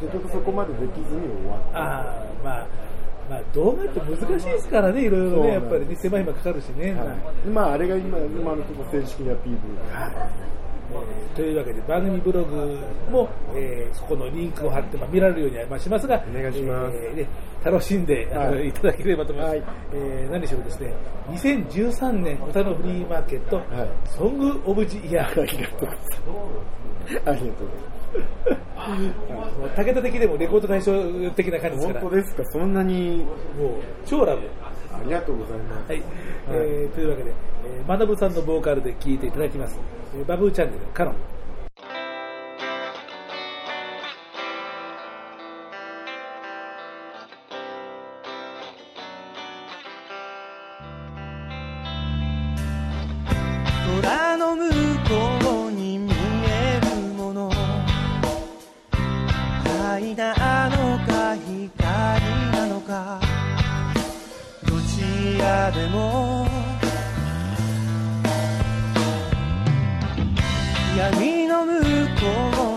[0.00, 1.78] けど、結局そこまでできずに終わった。
[1.78, 2.66] ああ、まあ、
[3.28, 6.92] まあ、動画って難しいですからね、いろいろね、やっぱりね、手間暇かかるしね。
[6.92, 9.58] はい、まああれが今、今のところ正式な PV で、
[10.90, 12.78] えーというわけで番組ブログ
[13.10, 16.96] も、えーそこのリンクを貼って、まあ、見られるようにはまあしますがお願いします。
[16.96, 17.28] えーね
[17.64, 18.68] 楽しんで、はい。
[18.68, 19.64] い、ただければと思います、はい。
[19.94, 20.94] えー何でしょうですね
[21.30, 23.66] 2013年歌のフリーマーケット、はい。
[24.08, 25.96] ソング・オブ・ジ・イヤー ありがとうござい
[27.24, 27.95] ます。
[29.76, 30.92] 武田的でもレコード大賞
[31.30, 33.24] 的な感じですから本当ですか、そんなに
[33.58, 34.42] もう超ラブ
[34.92, 35.58] ありがとうござい。
[35.58, 35.92] ます。
[35.92, 36.02] はい、
[36.50, 37.32] えーというわけで、
[37.64, 39.78] えー、マナブさんのボーカルで聴いていただきます、
[40.16, 41.14] えーバブーチャンネルカノン。
[54.02, 54.62] 空の向
[55.08, 55.35] こう
[60.14, 61.66] なのか光
[62.52, 63.20] なのか。
[64.64, 66.46] どちらでも。
[70.96, 71.84] 闇の向こ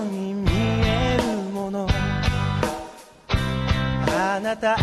[0.02, 1.88] うに見えるもの。
[4.18, 4.82] あなたで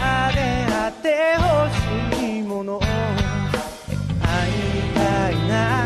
[0.72, 1.68] あってほ
[2.16, 2.78] しいもの。
[2.78, 4.52] 会い
[4.94, 5.85] たいな。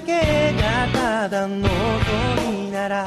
[0.00, 1.68] だけがただ望
[2.50, 3.04] みなら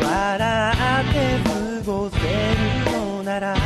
[0.00, 1.40] 笑って
[1.84, 2.22] 過ごせる
[2.92, 3.62] のならどち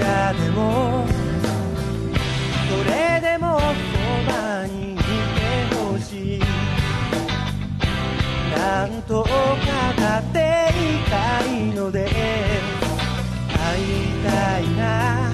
[0.00, 1.06] らでも
[2.68, 3.64] それでもそ
[4.28, 5.00] ばにいて
[5.76, 6.40] ほしい。
[8.58, 9.30] なんとか
[9.96, 10.38] 立って
[10.74, 10.76] い
[11.08, 12.08] たいので
[13.52, 13.84] 会い
[14.24, 15.25] たいな。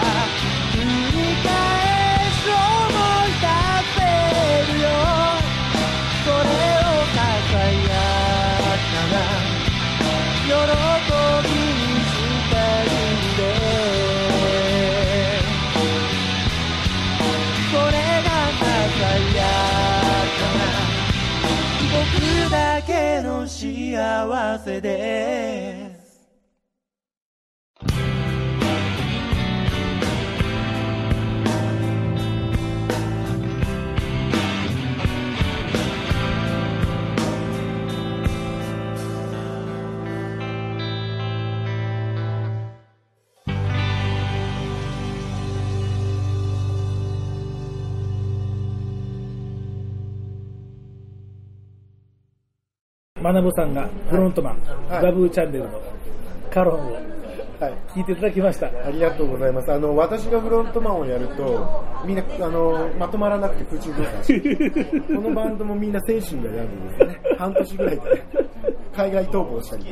[0.00, 0.29] か
[53.30, 55.80] マナブさんがフロントマン、はいバブーチャンネルの
[56.52, 56.94] カロンを
[57.60, 57.74] はい。
[57.94, 58.66] 聞いていただきました。
[58.66, 59.70] ありがとうございます。
[59.70, 68.02] あの、私がフロントマンをやると、みんな、あの、まとまらなくて空中動作 このバンドもみんな精神が病んでですね、半年ぐらいで
[68.96, 69.84] 海外逃亡したり。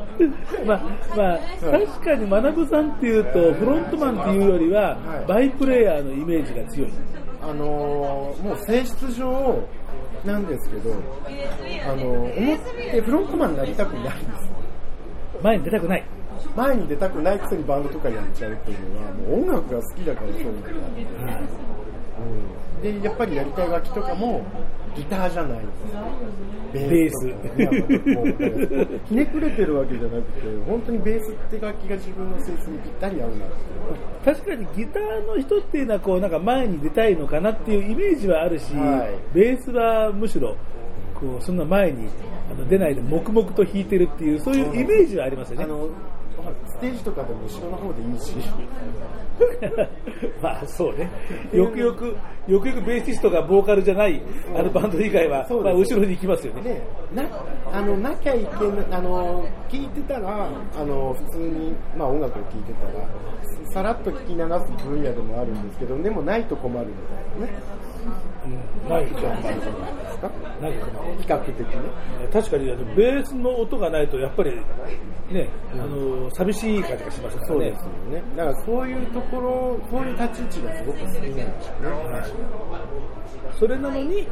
[0.66, 0.80] まあ、
[1.16, 6.90] まあ、確かに学さんっていうと、フロントマンっていうよりはは、いバイプレイヤーのイメージが強い。
[7.40, 9.60] あのーもう性質上
[10.26, 12.58] なんですけど、あの思っ
[12.90, 14.50] てフロントマンになりたくないんです。
[15.42, 16.04] 前に出たくない。
[16.54, 20.68] 前に出たくないくせにバンドとかやっちゃうっていうのは、もう音楽が好きだからそうなんだ、
[22.18, 23.00] うん。
[23.00, 24.44] で、やっぱりやりたい楽器とかも、
[24.96, 25.58] ギターじゃない
[26.72, 27.34] ベース
[29.08, 33.36] ひねくれてるわけじゃなくて、本当にベースって楽器が自分の性質にぴったり合うな。
[34.24, 40.56] 確かにギターの人っていうのはこうなんか前に出たいのかなっていうイメージはあるし、はいベースはむしろ
[41.14, 42.08] こうそんな前に
[42.68, 45.64] 出ないで黙々と弾いてるっていうそういうイメージはありますよね。
[45.64, 45.88] あの、
[46.76, 48.34] ステージとかでも後ろの方でいいし、
[50.42, 51.10] まあそうね。
[51.52, 54.22] よくよく、よくよくベーシストがボーカルじゃない
[54.54, 56.62] あのバンド以外は、まあ後ろに行きますよね。
[56.62, 56.82] で
[57.14, 57.24] な
[57.72, 63.08] あのなきゃいけないあの聞いてたらあの普通に、まあ、音楽を聴いてたら
[63.72, 69.42] さらっと聞き流す分野でもあるんですけどでもないと困るみたいなねうんないじゃん。
[69.42, 69.48] で
[70.10, 70.30] すか？
[70.62, 71.00] ないかな。
[71.18, 71.66] 比較的ね
[72.32, 74.52] 確かにベースの音がないとやっぱり
[75.30, 77.82] ね、あの寂しい感じがしますからねそうです。
[77.82, 81.46] よねだからそういうところそういう立ち位置がすごく好きなんですよね
[83.58, 84.28] それなのに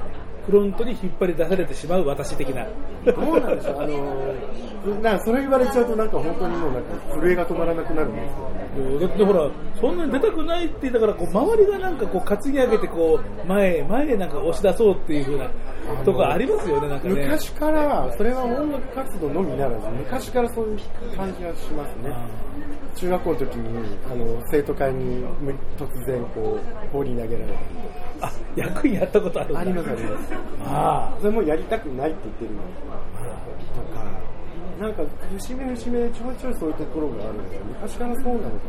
[0.47, 2.67] フロントに引っ張り出されてしまう私的な。
[3.07, 8.64] どうなんでしょうあのなそれ言われちゃうとなんか本当にもうなんか震えが止まらなくなるんですけどね
[9.01, 15.51] だってほら、そんなに出たくないって言ったから、こう周りがなんかこう担ぎ上げてこう前へ前へなんか押し出そうっていう風な
[16.05, 17.15] とこありますよね、なんかね。
[17.15, 20.79] 昔から、それは音楽活動のみならず、昔からそういう
[21.17, 22.15] 感じがしますね。
[22.97, 27.49] 中学校の時に、あの、生徒会にむ突然こう、放り投げられたり
[28.21, 29.59] あ、役員やったことある。
[29.59, 30.33] ありますあります。
[30.65, 34.24] あそれもやりたくないって言ってるのとか、
[34.79, 38.61] なんか、節目節目でちょいちょいそういうところがあるんで、昔からそうなのかね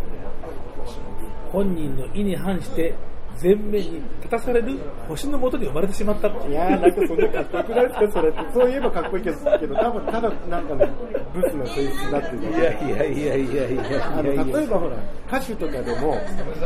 [1.51, 2.93] 本人の意に反して
[3.41, 6.29] 前面に立たされる星の下に生まれてしまった。
[6.29, 6.45] な。
[6.45, 8.39] いやー、なんかそんなかっこよくないですか、それって。
[8.53, 9.37] そう言えばかっこいいけど、
[9.75, 10.91] 多分ただなんかね、
[11.33, 16.15] ブスな性質だっていうだけいやいやいやいやいやあのいやいや例えばほら、歌手とかでも、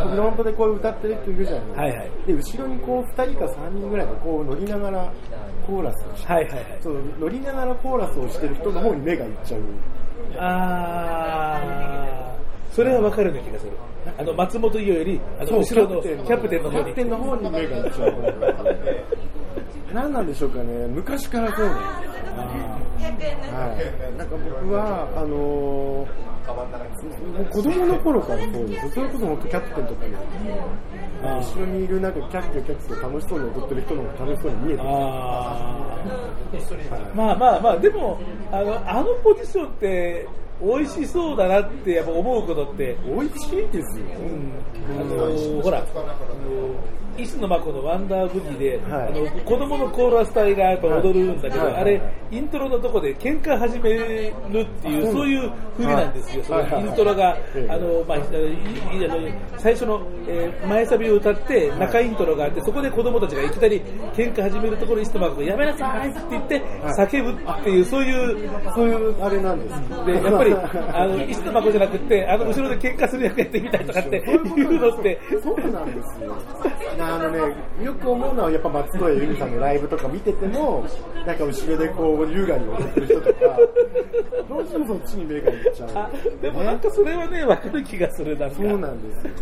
[0.10, 1.82] フロントでこう歌ってる人いるじゃないですか。
[1.82, 5.12] はいはいで、後ろにこう2人か3人ぐらいでこう乗りながら
[5.66, 6.78] コーラスをして、はいはいはい。
[6.82, 9.62] その乗りながらコーラスをしてる人の方に目がいっちゃう。
[10.38, 13.72] あー、それは分かるような気がする。
[14.18, 16.96] あの、松本伊代より、あの、後ろのキャプテンの方にキャプ。
[16.96, 18.14] テンの方に目がいっちゃう。
[19.94, 22.20] 何なんでしょうかね、昔からそうなんですよ。
[23.52, 26.30] はい、なんか僕は、あのー
[27.52, 28.90] 子供の頃からそうです。
[28.90, 30.14] それこそ本当キャプテンとかに、
[31.22, 38.20] 後ろにいるなんかキャッキャキャッキャ楽しそうに踊ってる人の方が楽しそうに見えてあーまあまあまあ、でも、
[38.52, 40.28] あの、あのポジションって、
[40.62, 44.06] 美味しそうだなってやっぱ思うことって、美味しいですよ。
[44.20, 44.52] うん、
[45.00, 45.86] あのほら、あの
[47.22, 49.08] 石野真子のワンダーブギで、はい。
[49.08, 51.76] あの子供のコーラス隊がやっぱ踊るんだけど、はい。
[51.76, 52.02] あれ、
[52.32, 54.00] イントロのとこで喧嘩始める
[54.62, 55.30] っていう、あそう。
[55.30, 56.72] いう風なんですよ、そのはい。
[56.72, 57.72] はいイントロが、ええ。
[57.72, 58.18] あのまあ、
[59.58, 63.82] 最初の、えー前サビを歌って、中イントロがあって、そこで子供たちがいきなり
[64.14, 66.62] 喧嘩始めるところ、石野真子がやめなさいって言って、
[66.98, 68.50] 叫ぶっていう、そういう。
[68.76, 69.80] そういうあれなんです。
[70.06, 76.36] でやっぱりあの石野真子じゃなくて、あの後ろで喧嘩する役やってみたいとかっていうのって、そうなんですよ。
[77.10, 80.86] なあのね、よく思うのは、やっぱ松任谷由実さんのライブとか見てても、
[81.26, 83.40] なんか後ろでこう、優雅に踊ってる人とか、
[84.48, 88.50] どうしてもそっちに目がいっちゃう、あでもなんかそれはね、わかる気がする、な。
[88.52, 89.34] そうなんですよ。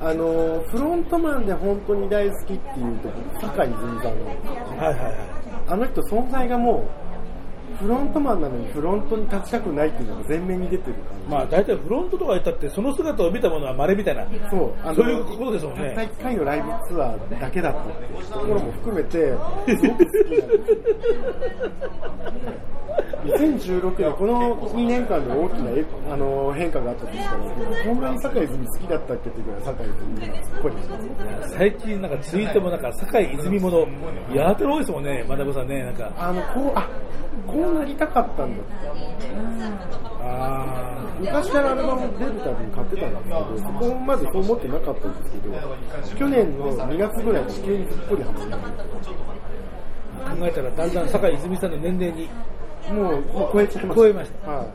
[0.00, 3.08] あの、フロントマンで本当に大好きっていうと、
[3.40, 5.14] 坂井泉さんなんですよはいはいはい。
[5.66, 7.07] あの人存在がもう、
[7.78, 11.28] フロントマンなのにフロントに立ちたくないっていうのが前面に出てる感じ。
[11.28, 14.26] まあ大体フロントとか言ったって、その姿を見たものは稀みたいな。
[14.50, 19.32] そう、あのそういうことですもんねたった1回のライブツアーだけだったっていうところも含めて、
[19.68, 20.88] すごく好きなんですよ。
[23.24, 27.38] 2016年、この2年間で大きなえあの変化があったとしたら、
[27.84, 31.54] こんなに坂井泉好きだったっけっていうぐらい坂井泉がすっごいです。
[31.56, 33.86] 最近なんかツイートもなんか、坂井泉もの、
[34.34, 36.12] やたら多いですもんね、学さんね、なんか。
[36.16, 36.88] あの、こう、あ、
[37.46, 38.64] こうなりたかったんだ
[40.20, 45.54] あ昔からアルバム出るたびに買ってたんですけど、そこまでそう思ってなかったんですけど、
[46.18, 48.56] 去年の2月ぐらいに急にすっぽりハマった。
[48.56, 52.28] ー考えたらだんだん坂井泉さんの年齢に
[52.92, 54.02] もう、もう超えちゃいました。
[54.02, 54.50] 超えました。
[54.50, 54.66] はい。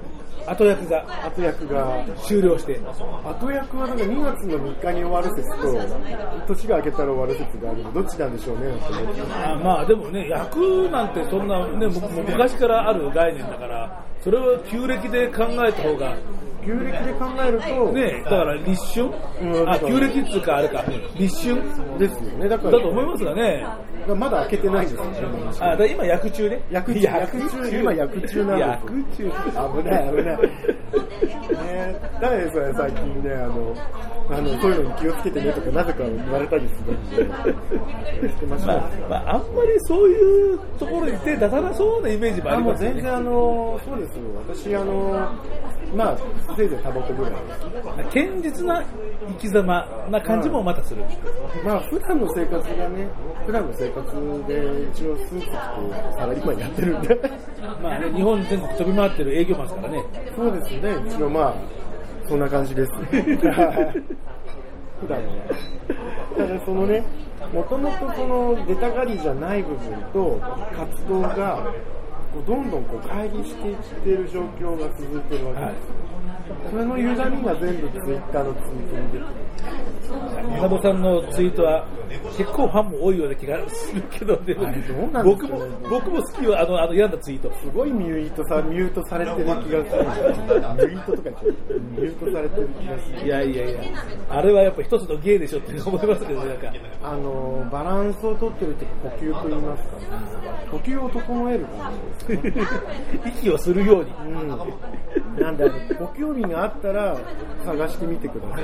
[0.46, 2.80] 後役が後役が、終了して。
[2.80, 8.74] 後役はだから2月の3日に終わる説と、年が明けたら終わる説があるのどっちなんでしょうね、
[9.32, 11.88] あまあでもね、役なんてそんなね、
[12.28, 16.16] 昔からある概念だから、それは旧暦で考えた方が、
[16.66, 19.06] 旧暦で考えると、ね、だから立春、
[19.42, 20.84] うんあ、旧暦っていうかあれか、
[21.16, 21.62] 立春？
[22.00, 22.50] ですよね。
[22.50, 23.66] だから、だと思いますがね。
[24.08, 25.12] まだ開けてないんですよね。
[25.60, 26.62] あ、だ今役中ね。
[26.70, 29.32] 役中今役中なんです役中。
[29.82, 30.40] 危ない危ない。
[30.94, 33.76] ね誰です最近ね、あの、
[34.30, 38.68] あの、そういうのに気をつけてねとか、なぜか言われたりするんで、してました。
[38.68, 42.96] まあ、まあ、あんまりそういうところに手出さなそうなイメージもああもうりますよね。
[42.96, 44.24] 全然あの、そうですよ。
[44.48, 45.30] 私、あの、
[45.96, 46.18] まあ、
[46.56, 47.34] せいぜいタバコぐらい。
[48.06, 48.84] 堅実な
[49.28, 51.04] 生き様な感じもまたする。
[51.64, 53.08] まあ、普段の生活がね、
[53.46, 54.12] 普段の生活
[54.48, 55.52] で一応スーツ着て
[56.18, 57.20] サラリーマンやってるんで、
[57.82, 60.04] まあね、日本全国飛び回ってる営業マンですからね。
[60.36, 61.56] そうですね、一応まあ、
[62.28, 62.92] そんな感じです。
[63.02, 63.42] 普
[65.08, 65.34] 段は。
[66.38, 67.04] ただそのね、
[67.54, 69.80] もともとその出たがりじゃない部分
[70.12, 70.40] と
[70.76, 71.60] 活動が、
[72.48, 75.68] どんどんこう乖離していってる状況が続いてるわけです。
[75.68, 76.13] はい
[76.70, 79.26] それの歪みが全部ツイッターのツイートに出てる。
[80.56, 81.88] 花子さんのツイートは
[82.38, 84.68] 結構ファンも多いような気がするけど、でも
[85.24, 87.52] 僕も僕も好きよ、あの、あの、病んだツイート。
[87.60, 89.74] すごいミュートさ、ミュートされてる気がする。
[89.74, 91.30] ミュートとか。
[91.44, 93.26] ミュートされてる気がする。
[93.26, 93.80] いやいやいや、
[94.30, 96.74] あれはやっぱ一つの芸でしょって思いますけどね、なんか。
[97.04, 99.98] あの、バランスをとってるって呼吸と言いますか、
[100.72, 101.68] 呼吸を整えるね。
[103.26, 104.12] 息をするように。
[104.26, 104.48] うん。
[105.42, 107.18] なんで、あのご興味があったら
[107.64, 108.64] 探してみてください。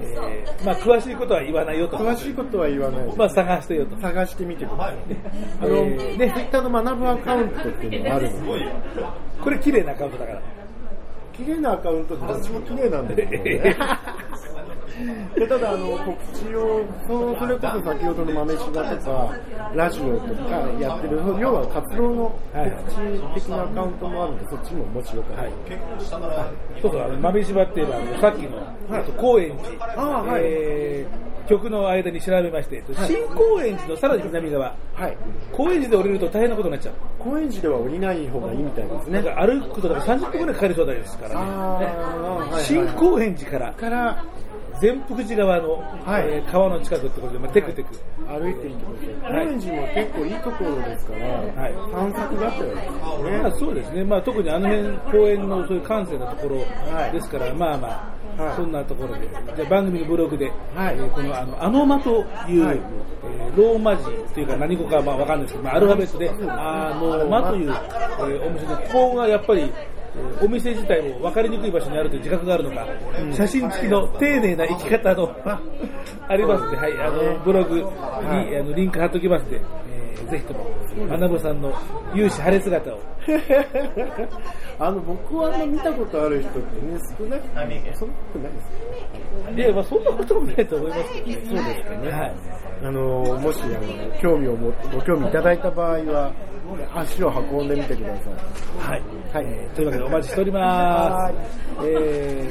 [0.00, 1.98] えーまあ、詳しいことは言わないよと。
[1.98, 3.16] 詳しいことは言わない。
[3.16, 3.96] まあ、探してよと。
[4.00, 4.96] 探してみてください。
[5.60, 8.66] あの、えーねツイッターの学ぶアカウントっていうのがあるので、
[9.42, 10.42] これ綺麗なアカウントだから。
[11.36, 13.76] 綺麗なアカウントっちも綺麗なんですけどね。
[15.34, 19.36] でただあの告知をそそれこそ先ほどの豆柴とか
[19.74, 25.50] ラジオとかやってる要は活動の告知的なアカウントもあるんでそっちももちろんはい。
[26.82, 28.50] そうそう、あの、豆柴っていうのは、あのさっきの、
[28.98, 29.84] えっと高円寺。
[29.96, 34.74] あーはいえー曲の間に調べまして、えっと新高円寺のさらに南側。
[34.94, 35.16] はい
[35.52, 36.94] 高円寺で降りると大変なことになっちゃう。
[37.18, 41.86] 高円寺では降りない方がいいみたいですねなんか歩くことだから30分ぐらいかかりそうですからあね。
[41.86, 44.24] ーはい新高円寺からから
[44.80, 45.72] 善福寺側の、
[46.04, 46.24] はい。
[46.28, 47.88] えー川の近くってことで、まあ、テクテク。
[48.28, 48.70] 歩いてい
[49.22, 49.46] はい。
[49.46, 51.74] 高円寺も結構いいところですから、はい。
[51.92, 53.38] 散策があったらいいですね。
[53.42, 57.12] まあ、そうですね、まあ、特にあの辺公園のそういう閑静なところはい。
[57.12, 58.56] ですから、まあまあ、はい。
[58.56, 60.96] そんなところで、じゃあ番組のブログで、はい。
[60.96, 62.10] えーこのあのアノマと
[62.48, 62.76] いう、はい。
[62.76, 64.02] えーローマ字
[64.34, 69.93] というか何語かまあわかんないですけど、まあ、アルファベットで、アノマという、えーお店で、ここがやっぱり、えー
[70.42, 72.86] お店自体も分かりにくい場所にあるという自覚があるのか、
[73.32, 75.36] 写真付きの丁寧な生き方の
[76.28, 79.94] ありますので、はい、あのブログに、あのリンク貼っておきますので、えー
[80.30, 80.66] ぜひとも、
[81.18, 81.70] 学さんの
[82.14, 82.98] 勇姿晴れ姿を。
[84.78, 87.42] あの僕はあんま見たことある人ってね少なく
[87.96, 89.60] そんなことないです。
[89.60, 91.34] いや、まあそんなこともないと思いますけどね。
[91.34, 92.10] そうですかね。
[92.10, 92.34] はい。
[92.84, 93.00] あの
[93.40, 96.32] もしあの興味をもご興味いただいた場合は
[96.94, 98.34] 足を運んでみてください
[98.78, 99.02] はい。
[99.32, 101.34] はいえーというわけでお待ちしております。
[101.84, 102.48] え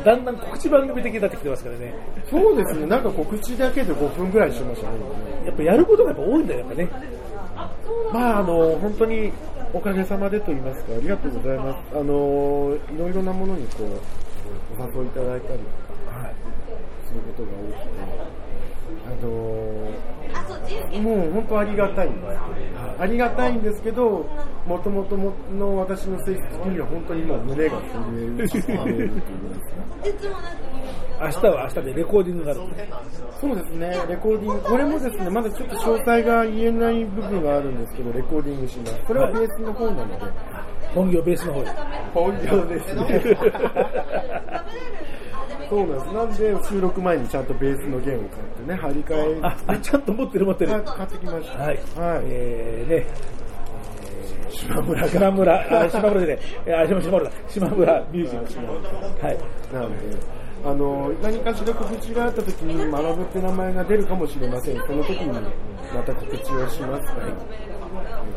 [0.00, 1.94] ー、だんだん告知番組的になってきてますからね。
[2.30, 4.96] そうですねなんか告知だけで5分ぐらいしてましたね
[5.46, 6.88] やっぱやることがやっぱ多いんだよ、やっぱね。
[8.12, 9.32] まああの本当に
[9.74, 16.34] おかげさまでと言いますかありがとうございますあのいろいろなものにこうお誘いいただいたりとかはい。
[17.06, 18.51] することが多くて
[19.06, 19.32] あの
[21.02, 24.26] もう本当ありがたいんですけど、ありがたいんですけど、
[24.66, 30.42] もともとの私の性質的には本当にもう胸が震える震えるっていうぐらいですか。
[31.22, 32.60] 明日は明日でレコーディングがある。
[33.40, 38.94] そうですね、レコーディング、これもですね、まだちょっと詳細が言えない部分があるんですけど、レコーディングします。
[39.06, 40.14] これはベースの方なので、
[40.94, 41.70] 本業ベースの方で。
[42.14, 43.02] 本業ですね。
[45.72, 46.12] そうなんです。
[46.12, 50.70] なんで収録前にちゃんとベースの弦を買ってね、張り替えあ、あちゃんと持ってる持ってる。
[50.70, 51.58] 買買ってきました。
[51.58, 51.66] はい。
[51.66, 51.78] はい。
[52.26, 53.06] えー、ね。
[54.50, 56.38] 島村島村、 あ島村でね、
[56.76, 57.30] あ、島村だ。
[57.48, 59.26] 島村ミュージック。
[59.26, 59.38] はい。
[59.72, 59.96] なんで、
[60.62, 64.76] あの、何かしら告知があった時に、学ぶって名前が出るかもしれません。
[64.76, 67.26] その時にまた告知をしますから、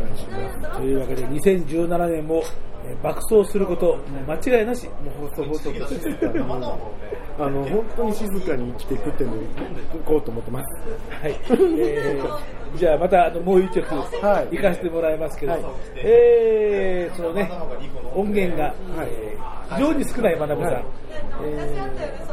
[0.02, 0.78] お願いします。
[0.78, 2.44] というわけで、2017年も、
[2.88, 4.88] えー爆走すること、間違いなし。
[4.88, 4.94] も
[5.26, 10.66] うほそほそと静かに、あの、本当に静かに生きていくっていうのを行こうと思ってます。
[11.24, 11.36] はい。
[11.80, 15.62] えー、じゃあまたあのもう一曲、はい行かせてもらいますけど、はい
[15.96, 17.52] えー、そのね、
[18.14, 18.76] 音源が、はい
[19.10, 20.62] えー非常に少ない学さん。
[20.62, 20.84] はい
[21.44, 21.76] え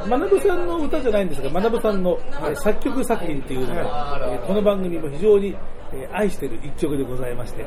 [0.04, 5.56] ー、学さんの歌じゃないんですが、学さんの、えー作曲作品っていうのが、えーこの番組も非常に、
[5.94, 7.66] えー愛している一曲でございまして、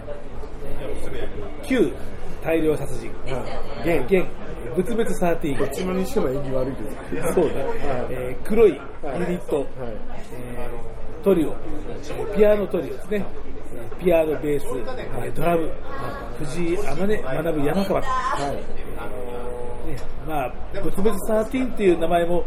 [1.63, 1.91] 旧
[2.43, 3.11] 大量殺人、
[3.84, 4.26] 弦現
[4.76, 6.76] 仏滅13、どっちもにしても縁起悪い
[7.15, 7.34] です。
[7.34, 9.67] そうだ、はいえー黒いユニット、はい
[10.34, 13.26] えートリオ、えーピアノトリオですね、
[13.76, 15.71] えーピアノ、ベース、えードラム、
[16.39, 18.07] 藤井天音、学山川と、ね
[20.28, 22.43] まあ、仏滅13っていう名前も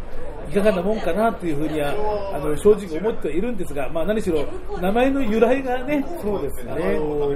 [0.50, 1.92] いかがなもんかなというふうには
[2.34, 4.44] あの正直思ってはいるんですが、まあ、何しろ
[4.80, 6.72] 名前の由来がね、そうですね。
[6.72, 7.34] あの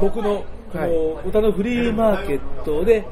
[0.00, 0.90] 僕のこはい。
[0.90, 3.04] の歌のフリーマーケットで、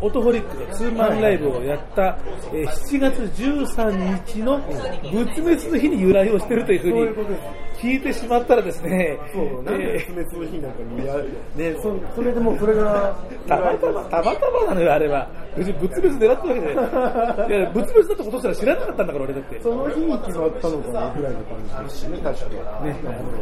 [0.00, 2.18] オトホリックのツーマンライブをやった、
[2.52, 7.36] えー7月13日の仏滅の日に由来をしているというふそうに
[7.82, 11.28] 聞いてしまったらですね、そう、なんでえ不滅の日なんかにやる。
[11.56, 15.28] ね、そそれでもうこれが、ーたまたま、たまたまなのよ、あれは。
[15.56, 17.50] 別に仏滅狙ってるわけじゃない。
[17.58, 19.60] いや、仏滅だってことしたら知らなかったんだから、俺だって。
[19.60, 22.46] その日に決まったのかなぐらいの感じでね、確か
[22.84, 22.88] に。
[22.88, 22.96] ね、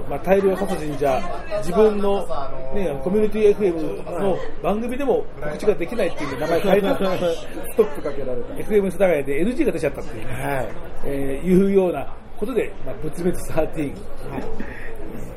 [0.09, 1.21] まあ、大量殺人じゃ
[1.59, 2.27] 自分の、
[2.75, 8.55] ね、コミュニティ FM の番組でも告知ができないっていう名前変えた ストップかけられた。
[8.55, 10.69] FM 世田谷で NG が出ちゃったっていう,、はい。
[11.05, 12.07] えーいうような
[12.41, 13.93] ことで、まあ、仏滅13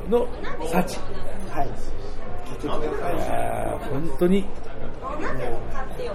[0.09, 0.25] の
[0.71, 0.99] 幸、
[1.49, 1.67] はい。
[2.63, 4.45] いやー本当に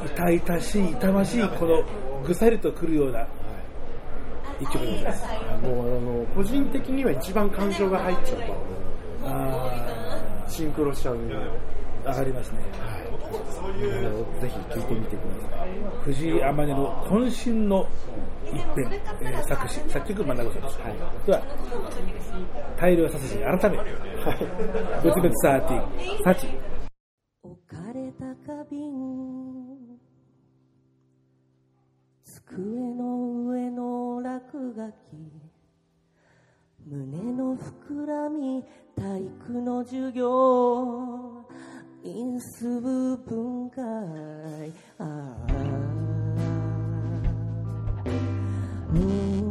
[0.06, 1.84] 痛々しい痛ましいこの
[2.24, 3.26] ぐさりとくるような
[4.58, 5.24] 一曲でございます
[5.62, 8.40] もうあの、個人的には一番感情が入っちゃう。
[9.24, 10.18] あ
[10.48, 11.16] シンクロしちゃう。
[11.16, 11.28] ー
[12.06, 12.97] 上がりますねはい。
[14.40, 15.68] ぜひ聴いてみてください。
[16.04, 17.86] 藤井天音の渾身の
[18.46, 20.78] 一編、えー作詞、作曲、真名子さです。
[20.80, 20.96] はい。
[21.26, 21.42] では、
[22.78, 23.86] 大量殺人改め、はい。
[25.02, 26.46] 仏滅13、サチ。
[27.42, 29.98] 置かれた花瓶
[32.24, 35.48] 机の上の落書き
[36.86, 38.64] 胸の膨らみ
[38.96, 41.44] 体育の授業
[42.10, 43.82] 因数分解
[44.98, 45.36] ああ
[48.94, 49.48] うん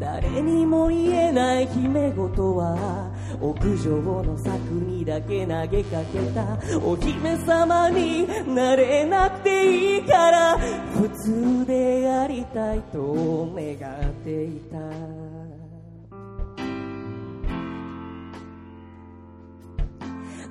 [0.00, 15.17] 誰にも言えない秘め事は屋上の柵にだけ投げかけたお姫様になれなくていいから普通でありたいと願っていた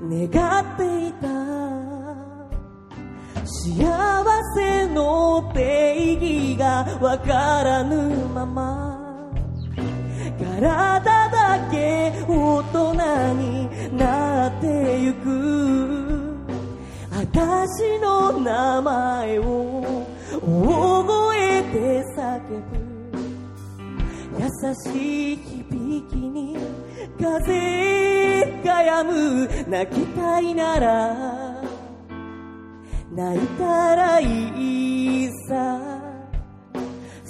[0.01, 1.27] 願っていた。
[3.45, 3.83] 幸
[4.55, 8.97] せの定義がわからぬまま。
[10.37, 12.93] 体だけ大人
[13.33, 16.37] になってゆく。
[17.11, 20.05] 私の名前を
[20.45, 22.87] 大声で叫ぶ。
[24.39, 24.45] 優
[24.75, 26.55] しい響きに
[27.19, 31.63] 風が止む泣きたいなら
[33.11, 35.97] 泣いたらいいさ。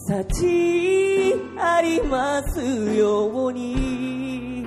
[0.08, 2.62] 幸あります
[2.96, 4.66] ように。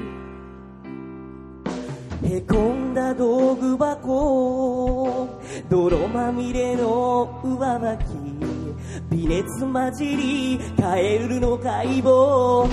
[2.22, 5.28] へこんだ道具箱
[5.70, 12.68] 泥まみれの上履き微熱混じりカエルの解剖。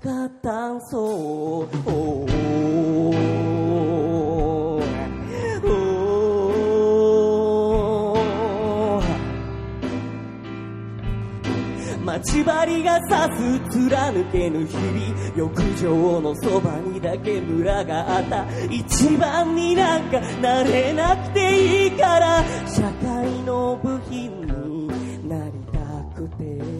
[0.00, 0.50] かった
[12.02, 25.78] 待ち針が刺す貫けぬ日々浴場のそばにだけムラがあった一番になんかなれなくていいから社会の部品になりた
[26.16, 26.79] くて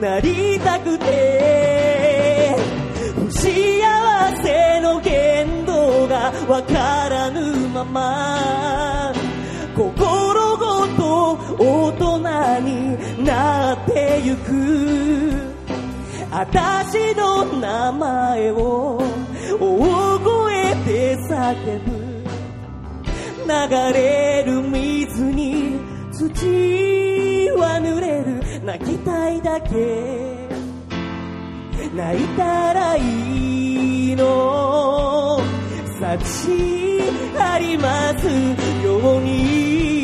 [0.00, 2.56] なりたくて
[3.14, 3.42] 不幸
[4.42, 9.12] せの限度がわからぬまま
[9.76, 12.18] 心ごと大人
[12.60, 15.54] になってゆく。
[16.30, 19.00] 私の名前を
[19.60, 22.04] 大声で叫ぶ。
[23.46, 23.52] 流
[23.92, 25.78] れる水に
[26.12, 28.23] 土は濡れる
[28.64, 30.48] 泣きたいだけ。
[31.94, 35.38] 泣いたらいいの。
[36.00, 36.54] 幸
[37.38, 38.26] あります
[38.82, 40.03] ように。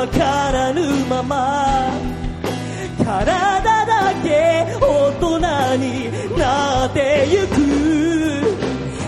[0.00, 0.80] わからぬ
[1.10, 1.90] まま
[3.04, 5.38] 体だけ大人
[5.76, 7.60] になってゆく。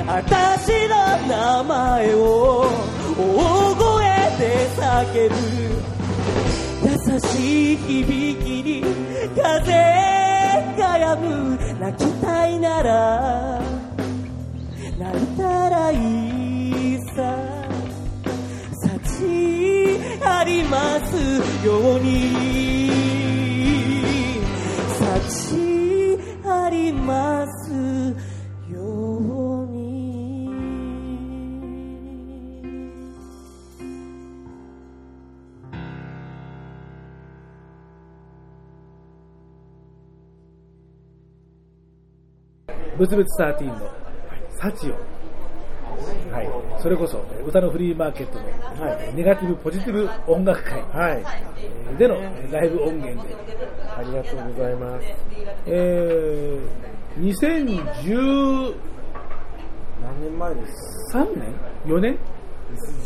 [0.06, 0.94] 私の
[1.28, 2.66] 名前を
[3.16, 4.04] 大声
[4.38, 5.34] で叫ぶ。
[6.84, 8.82] 優しい響きに
[9.34, 9.72] 風
[10.76, 11.56] が止む。
[11.80, 13.62] 泣きたいなら
[14.98, 17.41] 泣いたらいいさ。
[20.42, 21.14] あります
[21.64, 22.90] ように。
[24.98, 25.56] 幸
[26.44, 27.70] あります
[28.68, 28.80] よ
[29.62, 29.82] うに。
[42.98, 43.78] ブツブツ13の
[44.58, 45.11] 幸を、はい、
[46.82, 48.50] それこそえー歌のフリーマーケットの、は
[49.10, 51.22] いネガティブポジティブ音楽会はい。
[51.58, 53.36] えーでのえーライブ音源で、
[53.96, 55.06] ありがとうございます。
[55.66, 58.74] えー、2013
[60.02, 60.72] 何年前です？
[61.14, 61.54] 年
[61.86, 62.18] ?4 年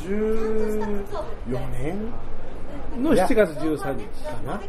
[0.09, 1.05] ?14
[1.51, 2.13] 年？
[3.03, 3.83] の7月13日。
[3.85, 4.61] かな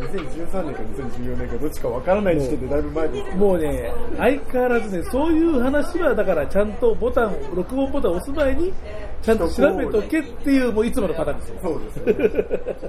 [0.00, 3.36] ?2013 年か2014年かどっちかわからない時点でだいぶ前です。
[3.36, 8.72] もうね、相変わらずね、そういう話は、だからちゃんとボタン、録音ボタンを押す前に、
[9.22, 11.56] ちゃんと調べとけっていう、もういつものパターンですよ。
[11.62, 12.12] そうですよね。
[12.12, 12.16] い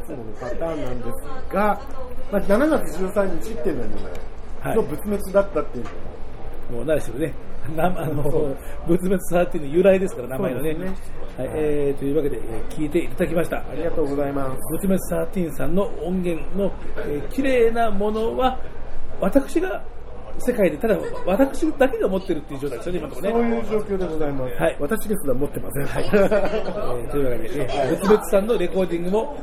[0.06, 1.12] つものパターンなんで
[1.50, 1.82] すが、
[2.32, 5.90] まあ、7月13日っていうのはいの仏滅だったっていうの
[6.72, 8.24] も、もう何しろね、なあの、
[8.88, 10.74] 仏滅サーティの由来ですから、名前のね。
[10.74, 10.86] ね
[11.38, 13.58] はい、えー、というわけで、えー聞いていただきました。
[13.58, 14.58] ありがとうございます。
[14.74, 18.60] 仏滅サーティンさんの音源の、えー綺麗なものは、
[19.20, 19.84] 私が
[20.40, 23.58] 世界で、ただ私だけが持ってるっていう状態ですよね、今のところそうね。
[23.58, 24.56] いう状況でございます。
[24.56, 25.86] はい私ですら持ってません。
[25.86, 26.04] はい。
[26.06, 29.38] えーというわけで、ね、仏滅さんのレコーディングも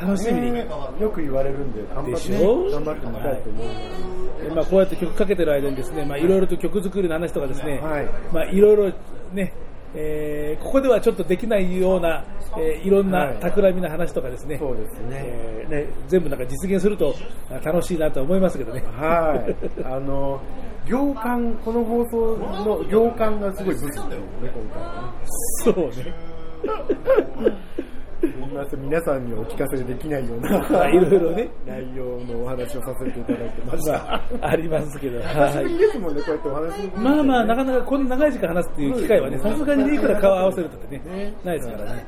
[0.00, 0.52] 楽しみに。
[0.52, 0.66] ね
[1.00, 2.38] よく言われるんで、頑張って、ね、
[2.72, 4.20] 頑張ってみたいと思います。
[4.42, 8.92] えーまあ、こうやって曲かけてる間にですね、まあ、いろいろと曲作りの話とかですね、はいまあ、いろいろ
[9.32, 9.52] ね、
[9.94, 12.24] えーここではちょっとできないような、
[12.58, 15.08] えーいろんなはい企みな話とかですね、そうですね。
[15.10, 17.14] えーね全部なんか実現すると
[17.50, 18.82] あ楽しいなと思いますけどね。
[18.96, 19.54] はい。
[19.84, 20.40] あの、
[20.86, 25.26] 行間、この放送の行間がすごいブスっていうね、今回はね。
[25.64, 25.74] そう
[26.04, 26.14] ね。
[28.20, 33.92] すみません、皆さんにお聞かせできないようまな、あいろいろね内容のお話をさせていただいてました。
[33.92, 35.78] まあ、ありますけど、久しぶりはい。
[35.78, 42.06] ですもんね、こうやってお話しまあまあ、なかなかこんな長い時間話すっていう機会はね、さすがにねいくら顔を合わせるとってねね、ないですからね。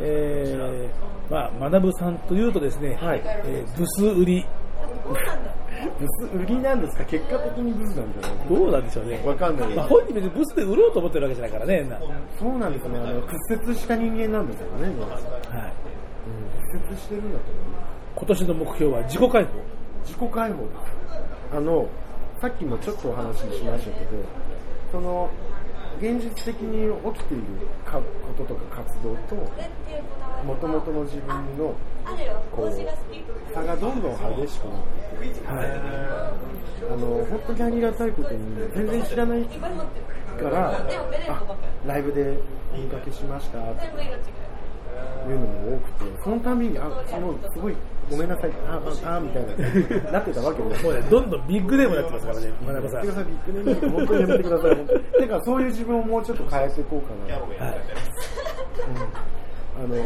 [0.00, 4.44] えー、まあ、学さんというとですね、はいえーブス売り、
[5.04, 7.04] ブス売りなんですか？
[7.04, 8.48] 結果的にブスなんじゃない？
[8.48, 9.22] どうなんでしょうね。
[9.24, 11.98] わかんないまあ、本人別にブスで売ろうと思ってるわけじゃないからね、な
[12.38, 12.98] そうなんですね。
[12.98, 14.92] あの、屈折した人間なんですよね、はい。
[14.92, 14.96] うん、
[16.80, 17.94] 屈折してるんだと思います。
[18.16, 19.50] 今年の目標は自己解放。
[20.04, 21.56] 自己解放です。
[21.56, 21.88] あの、
[22.40, 24.10] さっきもちょっとお話ししましたけど、
[24.92, 25.28] その、
[26.04, 27.44] 現実的に起きている
[27.86, 29.36] こととか活動と、
[30.44, 31.74] もともとの自分の
[32.52, 36.64] こう差がどんどん激しくなって、はい。
[36.92, 38.38] あの本当にありがたいことに
[38.74, 40.86] 全然知らないからあ
[41.86, 42.38] ライブで
[42.74, 43.90] お見かけしましたって
[45.28, 47.74] いうのも多くてそのたびにあそのすごい
[48.10, 53.26] ごめんなさいあああみたいななってたわけですもうね、どんどんビッグネームになってますからね、真中さん。
[53.26, 55.00] ビッグネーム本当にやめてください、本当に。
[55.00, 57.40] てか、そういう自分をもうちょっと変えていこうかな。
[57.40, 57.80] はい。
[59.76, 59.96] うん、あの、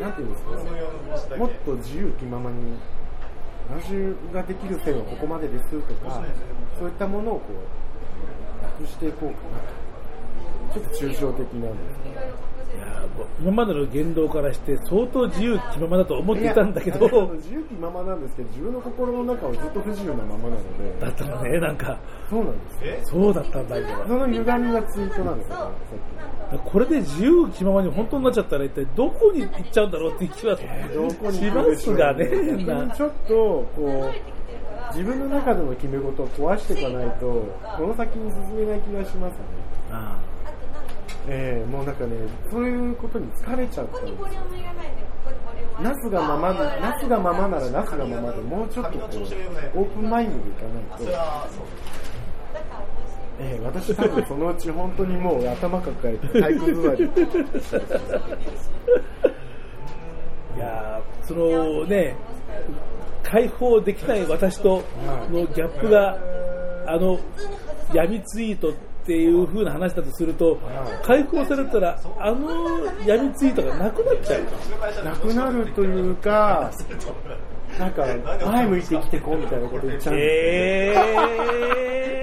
[0.00, 2.78] なんていうんですか、もっと自由気ままに、
[3.68, 3.90] 私
[4.32, 6.22] ができる線はここまでですとか、
[6.78, 9.86] そういったものをこう、なくしていこうかなと。
[10.74, 12.55] ちょっと抽象的なんですけど。
[13.40, 16.98] 今までの言動からして相当自由気ままだと思っていたんだけど
[17.34, 21.98] 自由気ままなんですけど、自分の心の中はずっと不自由なままなので、だったのね、なんか、
[22.28, 23.22] そうなんですよ。
[23.22, 25.70] そうだったんだ、今その歪みがツイートなんですよ。
[26.64, 32.28] これで自由気ままに本当になっちゃったら一体どこに行っちゃうんだろうって気はしますがね。
[32.96, 33.34] ちょっと
[33.74, 37.26] こう自分の中での決め事を壊していかないと
[37.76, 39.38] この先に進めない気がしますね。
[39.90, 40.16] あ
[41.28, 42.16] ええもうなんかね
[42.50, 44.18] そういうことに疲れちゃったんですよ。
[45.80, 51.04] ナスがままナスがままならナスがままでもうちょっとこうオープンマインドでいかないと。
[53.38, 57.18] ええ私多分そのうち本当にもう頭抱えて体育座りあ
[60.56, 62.16] いやーそのね、
[63.24, 64.82] 解放できない私と
[65.30, 66.16] のギャップが、
[66.86, 67.18] あの、
[67.92, 68.72] 闇ツイート
[69.06, 70.58] っていう風な話だとすると、
[71.04, 75.04] 解放されたら、あの闇ツイートがなくなっちゃう。
[75.04, 76.72] なくなるというか
[77.78, 78.04] なんか
[78.46, 81.04] 前向いて生きてこうみたいなこと言っちゃうんですよ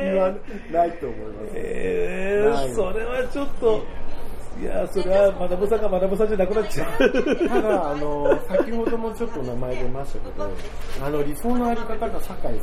[0.03, 1.51] 言わえー、ないと思います。
[1.53, 3.85] えー、それはちょっと、
[4.59, 7.47] いや、それはまなぶさんがまなぶさんじゃなくなっちゃう。
[7.47, 10.51] ただ、あの、先ほどもちょっと名前出ましたけど、
[11.01, 12.59] あの、理想のあり方が酒井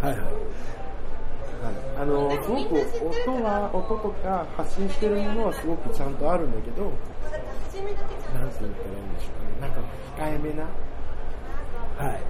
[0.00, 0.08] さん。
[0.08, 0.32] はいはい。
[1.98, 2.76] あの、すごく
[3.28, 9.60] 音は、音とか発信してるものはすごくちゃんとあるんだけど、なんて言ったらいいんでしょうかね。
[9.60, 9.80] なんか
[10.16, 10.64] 控えめな、
[11.98, 12.20] はい。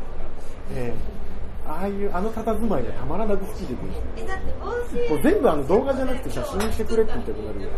[0.75, 1.21] ええ
[1.67, 3.83] ああいう、あの佇まいがたまらなく好きでも
[5.17, 7.69] う全部あの動画じゃなくて写真にしてくれって言いたくなるよ。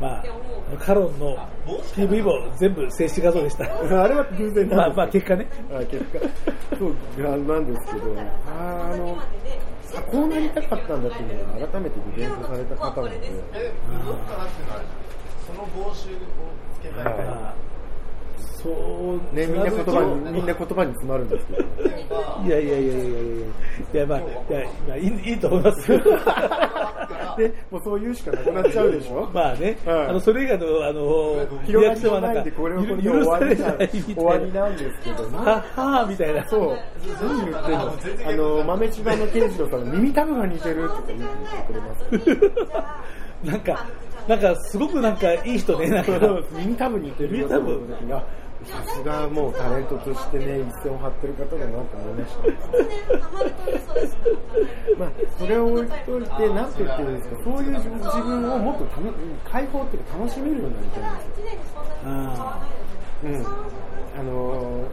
[0.00, 0.24] まあ、
[0.78, 1.36] カロンの
[1.94, 3.64] PV も全部静止画像でした。
[4.02, 4.96] あれは偶然まあなんです。
[4.96, 5.46] まあ結果ね。
[5.70, 6.18] あ結果、
[6.78, 8.14] そうなんですけど、
[8.46, 9.18] ああの、
[9.96, 13.30] あこうなりたかったんだっていうのが改めてリベントされた方なので、
[16.96, 17.54] まあ、
[18.38, 21.62] そうね、みんな言葉とに、みんな言葉に詰まるんですけど、
[22.44, 23.46] いやいやいやいやいやいや、
[23.94, 25.98] いやまあ、いや、まあ、いいいいと思いますよ。
[27.36, 29.28] で、 もうそう言うしかなくなっちゃうでしょ？
[29.32, 33.52] まあね、はいあの、それ以外の、あの、広がりがないんで、これはこれで終わりな
[33.84, 35.44] い終わりなんですけど、 は
[35.76, 36.44] なはぁみたいな。
[36.48, 36.76] そう、
[37.22, 37.92] 何言ってんの
[38.26, 41.26] あの、豆千葉の刑事のさん、耳たぶが似てるとか言って
[41.68, 42.66] くれます。
[43.44, 43.86] なんか、
[44.28, 46.12] なんか、すごくなんか、いい人ね、なんか。
[46.52, 48.24] 耳たぶ似てる耳たぶの時にあ
[48.66, 52.40] さすがもうタレントとしてね、一線を張ってる方だなと思いました。
[54.98, 57.88] まあ、それを置いといて、なんて言ってるんですか、そういう自
[58.22, 59.12] 分をもっとたの
[59.44, 61.82] 解放っていうか楽しめるようになりたいんですよ。
[62.04, 62.68] あ
[63.24, 63.46] うん。
[64.18, 64.88] あのー、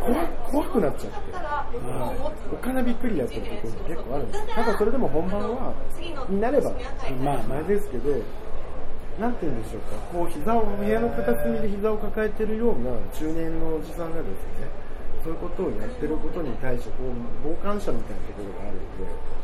[0.00, 1.18] 怖怖くなっちゃって。
[2.52, 5.72] おっかなびっくりやってるところも結構あるんですただそれでも本番は、
[6.28, 6.72] になれば、
[7.22, 8.10] まあ、前ですけど、
[9.18, 14.70] なんて言うんでしょうか、こう膝を、部屋の片隅で膝を抱えてるような中年のおじさんがですね、
[15.24, 17.10] そういうことをやってることに対して、こう、
[17.42, 19.37] 傍観者みたいなところがあるので、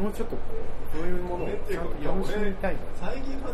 [0.00, 0.42] もうちょっとこ
[0.94, 2.80] う、そういうものをちゃんと楽しみたいな。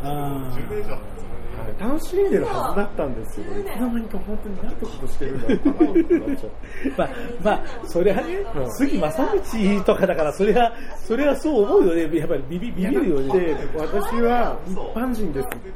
[0.03, 0.53] あ。
[0.93, 1.23] あ
[1.53, 6.93] はい楽しんでるはずだったんですけど、いつの間にか本当になんてことしてるんだろうかなってなっちゃって。
[6.97, 7.11] まあ、
[7.43, 10.73] まあ、それはねう、ん杉正道とかだから、それは、
[11.05, 12.19] それはそう思うよね。
[12.19, 13.39] やっぱりビビビビるよね。
[13.39, 15.69] で、私は一般人ですって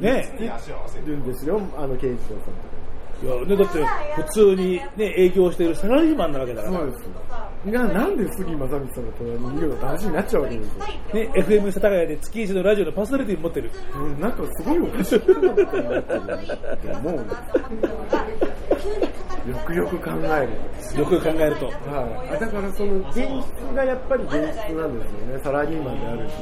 [0.00, 2.89] ね言ってるんですよ、あの刑事長さんい
[3.26, 3.84] やね、だって、
[4.16, 6.78] 普通にね、営業しているサラリーマンなわけだから。
[6.78, 7.10] そうです。
[7.66, 10.86] が、なんで杉正道さんが隣にいるのか話になっちゃうわけですよ。
[10.86, 13.70] ね、FM 世田谷で月一のラジオのパーソナリティ持ってる。
[13.94, 15.28] うんなんかすごいおかしいなっ
[16.78, 17.14] て思う
[19.48, 21.66] よくよく考えるよく考えると。
[21.66, 21.72] は
[22.32, 26.34] い、あだからその現実がやっぱり現実なんですよね、サラリーマンであるし、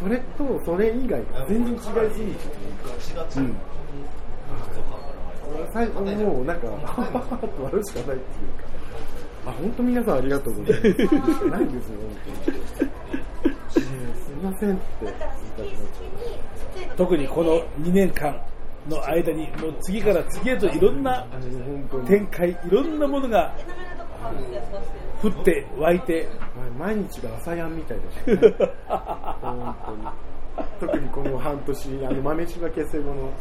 [0.00, 2.48] それとそれ以外が全然違いすぎて
[3.34, 3.56] て、うん。
[5.72, 8.64] 最後もうなんか、ははははと笑うしかないっていうか、
[9.46, 11.44] あ、本当皆さんありがとうございます。
[11.46, 12.56] ないんですよ、本当に。
[12.56, 15.38] ねすいませんって言いたくなっ
[16.76, 16.96] ちゃう。
[16.96, 18.40] 特にこの2年間、
[18.88, 21.26] の間に、もう次から次へといろんな
[22.06, 23.54] 展開、いろんなものが
[25.22, 26.28] 降って湧いて、
[26.78, 28.54] 毎日が朝やんみたいでしたね
[28.86, 30.34] 本当に
[30.80, 33.32] 特にこの半年あの豆柴結成後の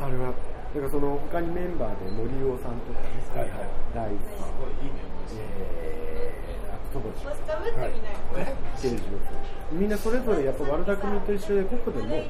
[0.00, 0.32] あれは
[0.74, 3.68] だからその他にメンバーで森尾さんとかねはいはい。
[3.94, 4.48] 大地さん
[5.38, 8.52] えー、あと友達はい。
[9.72, 12.24] みんなそれぞれやっぱ悪巧みと一緒で個々でも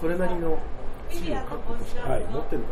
[0.00, 0.58] それなりの
[1.10, 2.66] 地位を確保として持ってる方々なので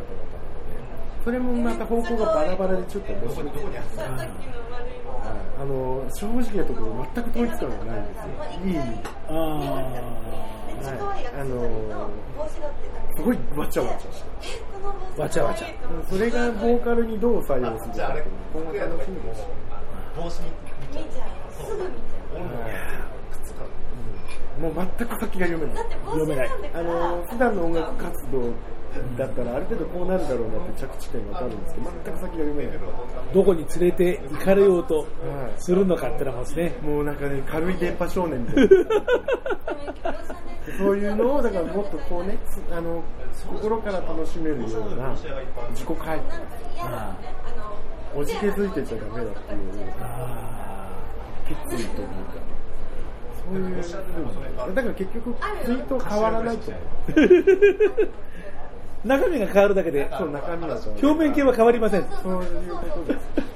[1.24, 4.31] それもまた方向がバラバラでちょっと面白いですはい。
[5.61, 8.26] あの正直なところ全く統一感がないんですよ。
[8.64, 9.31] いい意味であ
[10.85, 12.11] はい、あの
[13.16, 15.66] すごいわちゃわちゃしてーわちゃわちゃ。
[16.09, 18.24] それがボーカルにどう採用するかっていう
[18.55, 19.47] の今後楽しみです
[24.59, 26.51] うんもう全く先が読めない読めない。
[26.74, 28.53] あの普段の音楽活動
[29.16, 31.74] だったらある程度こうなるだろうなって着地点が分かるんです。
[31.74, 32.78] けど全く先が読めない
[33.34, 35.07] どこに連れて行かれようとはい
[35.61, 36.72] するのかってのもですね。
[36.82, 38.70] もうなんかね軽い電波少年みたいな
[40.78, 43.03] そういうのをだからもっとこうねつあの
[43.51, 45.14] 心から楽しめるような
[45.70, 46.32] 自己回復。
[46.80, 47.16] あ
[48.16, 50.91] おじけづいてちゃダメだっていうあ
[51.47, 52.14] 決意というか
[53.45, 55.34] そういうだから結局
[55.64, 56.82] ツイート変わらないと思う
[59.05, 62.07] 中身が変わるだけで、そう中身は表面系は変わりません。
[62.22, 63.49] そういうことです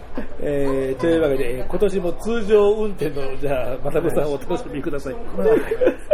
[0.45, 5.15] えー、というわけで、えー今年も通常運転の、じゃあ、またごさんお楽しみください。
[5.15, 5.45] ま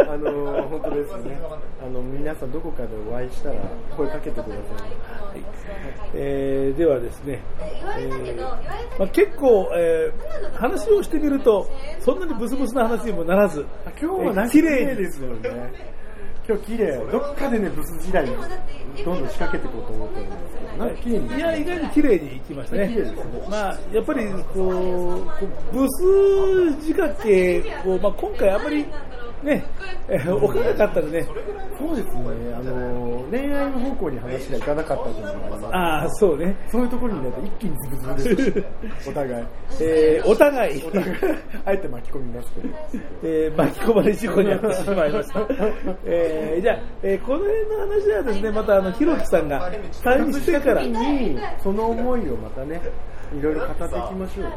[0.07, 1.39] あ、あの本当ですね。
[1.81, 3.55] あの皆さんどこかでお会いしたら
[3.97, 4.55] 声かけてください。
[6.13, 7.41] えーではですね、
[7.97, 8.41] えー
[8.99, 11.67] まあ、結構、えー話をしてみると、
[11.99, 15.98] そんなにブスブスな話にもならず、あ今日は綺麗ですよね
[16.49, 17.11] 今日綺麗。
[17.11, 18.35] どっかでねブス時代に
[19.05, 20.25] どんどん仕掛けていこうと思ってる。
[20.25, 22.87] んですけどなんか綺麗にいや、意外に綺麗にいきましたね。
[22.87, 23.13] ね。
[23.47, 28.83] まあ、やっぱり、こう、こうブス仕掛けを、まあ、今回あんまり、
[29.43, 29.63] ね、
[30.09, 31.27] えーおかなかったんでね、
[31.79, 32.53] そうですね。
[32.53, 36.55] あの恋愛の方向に話がいかなかったというのがあああ、そうね。
[36.69, 38.65] そういうところになって一気にズブズブですし
[39.09, 39.45] お互い。
[39.81, 41.15] えーお互い、お互い。
[41.65, 42.67] あえて巻き込みますけど。
[43.23, 45.39] えー巻き込まれ事故に遭ってしまいました。
[46.05, 49.71] えーじゃあ、えーこの辺の話はですね、またあの、ひろきさんが
[50.03, 52.81] 退院してから、にその思いをまたね
[53.37, 54.51] いろいろ語っていきましょう。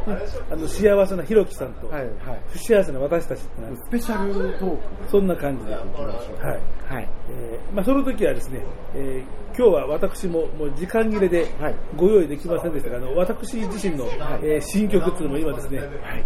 [0.51, 2.11] あの、幸せなひろきさんと、はいはい。
[2.49, 3.51] 不幸せな私たちって
[3.87, 4.79] スペシャルトーク。
[5.11, 6.47] そんな感じでいきましょう。
[6.47, 6.61] はい。
[6.89, 7.09] はい。
[7.31, 8.61] えーまあ、その時はですね、
[8.95, 11.75] えー今日は私ももう時間切れではい。
[11.95, 14.07] ご用意できませんでしたが、あの私自身の、
[14.43, 15.81] えー新曲っていうのも今ですね、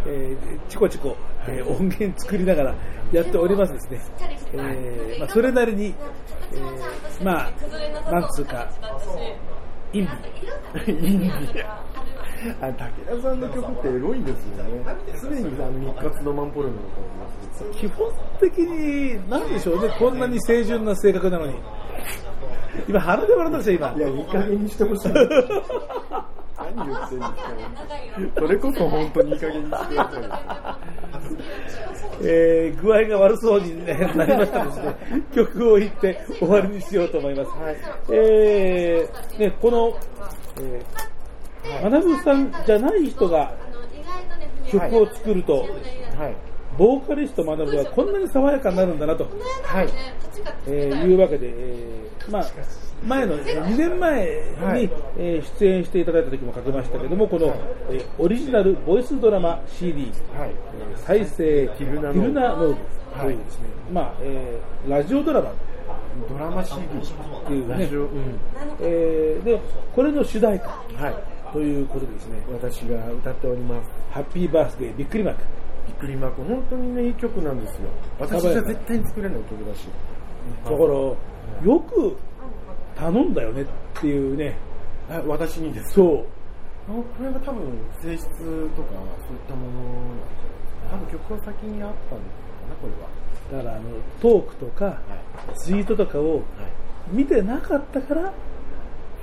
[0.06, 1.16] えーチコチコ、
[1.48, 2.74] えー音源作りながら
[3.12, 4.00] やっておりますですね、
[4.52, 5.92] えーまあ、それなりに、
[6.52, 8.70] えーまあ、なんつうか、
[9.92, 11.66] インディ、インディ
[12.60, 14.84] あ武田さんの曲ってエロいんですよね
[15.22, 17.06] 常にあの日活のマンポルノの顔
[17.72, 21.54] 基本的に、なんでしょうね、こんなに清純な性格なのに。
[22.86, 23.94] 今腹で笑ったんですよ、今。
[23.96, 25.12] いやいい加減にしてほしい
[26.74, 30.78] 何言ってんですかそれこそ本当にいい加減にしてくださいよ
[32.22, 34.96] えー具合が悪そうに、ね、なりましたですね、
[35.34, 37.50] 曲を言って終わりにしようと思います。
[37.50, 37.76] はい
[38.10, 39.98] えーね、この、
[40.62, 41.15] えー、
[41.82, 43.52] 学ぶさんじゃない人が
[44.70, 45.66] 曲を作ると、はい。
[46.78, 49.24] ボーカリスト学ぶはこんなに爽やかになるんだなと、
[49.64, 49.88] はい。
[50.66, 52.46] えーいうわけで、えーまあ、
[53.06, 54.90] 前の2年前に、はい。
[55.18, 57.46] えー出演していただいた時もかけましたけども、この、
[57.90, 60.50] えーオリジナルボイスドラマ CD、はい。
[60.50, 63.34] えー再生ティルナノーブとはい。
[63.34, 65.52] いうですね、まあ、えーラジオドラマ。
[66.28, 66.86] ドラマ CD っ
[67.46, 67.84] ていうね。
[67.84, 68.38] うん。
[68.80, 69.60] えーで、
[69.94, 70.68] これの主題歌。
[70.68, 73.90] はいということでですね、私が歌っております。
[74.10, 75.42] ハッピーバースデーびっくりマーク。
[75.86, 76.42] びっくりマーク。
[76.42, 77.88] 本当にねいい曲なんですよ。
[78.18, 79.88] 私じゃ絶対に作れない曲だし。
[80.64, 81.16] だから、よ
[81.80, 82.16] く
[82.94, 83.66] 頼んだよねっ
[84.00, 84.56] ていうね、
[85.08, 86.26] あ私にですそう。
[86.88, 87.62] あこれが多分
[88.00, 88.90] 性質とか
[89.26, 90.34] そういったものなんです
[90.90, 90.90] か。
[90.90, 92.26] 多分曲は先にあったのか
[92.68, 93.64] なこれは。
[93.64, 93.90] だからあの
[94.20, 95.00] トークとか
[95.56, 96.42] ツイートとかをはい。
[97.08, 98.34] 見てなかったから、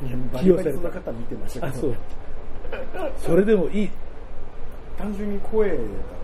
[0.01, 1.67] いやバリバリその方見てました。
[1.67, 1.95] あ、けどそう。
[3.17, 3.89] それでもいい。
[4.97, 5.77] 単純に声だっ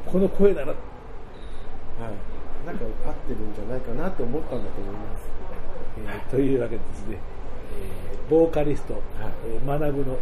[0.06, 2.66] この声なら、たはい。
[2.66, 5.30] なんか合ってるんじゃないかなって思ったんだと思います。
[5.98, 7.18] え ーというわけでですね、
[8.12, 9.02] えーボーカリスト、
[9.48, 10.20] えー学ぶのはい。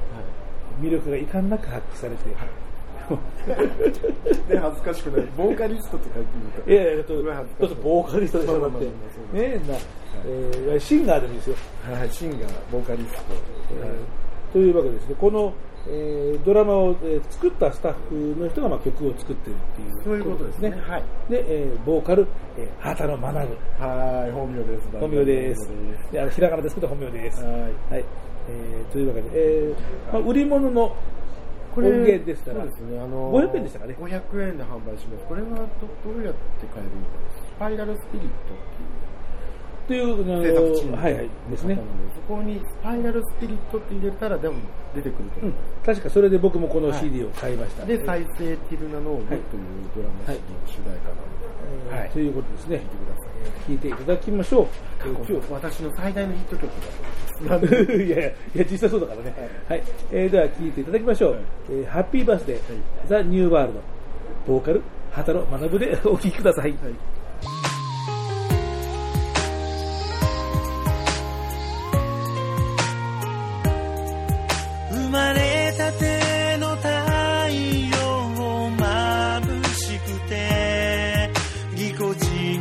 [0.85, 2.29] 魅力が遺憾なく発揮されて、
[4.49, 5.27] ね、恥ずかしくない。
[5.37, 6.71] ボーカリストとか言ってみると。
[6.71, 8.85] いやいや、ちょっと、ボーカリストでしょ、だって。
[9.33, 9.75] ねな、
[10.25, 11.55] えーシンガーでもいいですよ。
[11.91, 12.39] はい、シンガー、
[12.71, 13.19] ボーカリスト。
[13.81, 15.53] えーというわけでですね、この、
[15.89, 22.27] えードラマを、えー作ったスタッフの人がまあ曲を作ってるっていうそういうことですねはいで、えーボーカル、
[22.57, 23.39] えー、畑野学ぶ。
[23.85, 24.87] はい、本名です。
[24.99, 25.69] 本名です。
[26.11, 27.43] であのひらがなですけど本名です。
[27.43, 27.71] はいはい。
[28.49, 30.95] えーというわけで、えーまあ、売り物の
[31.77, 33.95] これ音源でしたら、そうですね、あのー500円でしたかね。
[34.01, 35.25] 500円で販売します。
[35.29, 35.47] これは
[35.77, 37.21] どどうやって買えるのか？
[37.37, 38.57] スパイラルスピリット
[39.87, 41.77] という、あのっていう制作チームはいはい、ですね。
[42.15, 44.55] そこにスパイラルスピリットって入れたらでも
[44.95, 45.41] 出てくると。
[45.41, 45.47] うん。
[45.49, 46.99] 思いま、確かそれで僕もこのはい。
[46.99, 47.83] CD を買いました。
[47.83, 47.87] す。
[47.87, 49.39] で、再生ティルナノーグという
[49.95, 51.36] ドラマ CD の主題歌なので、
[51.89, 52.09] はい。
[52.09, 53.71] ということですね聞いてください。
[53.71, 54.67] 聞いていただきましょう。
[55.01, 57.93] えー今日私の最大のヒット曲だと思います。
[57.93, 59.33] いやいや、いや実際そうだからね。
[59.67, 59.83] はい。
[60.11, 61.31] えーでは聞いていただきましょう。
[61.33, 62.59] はいえーハッピーバースデー、
[63.07, 63.81] ザ・ニューワールド、
[64.47, 64.81] ボーカル、
[65.11, 66.73] 畑野学でお聴きください。
[74.91, 75.46] 生まれ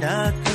[0.07, 0.46] ち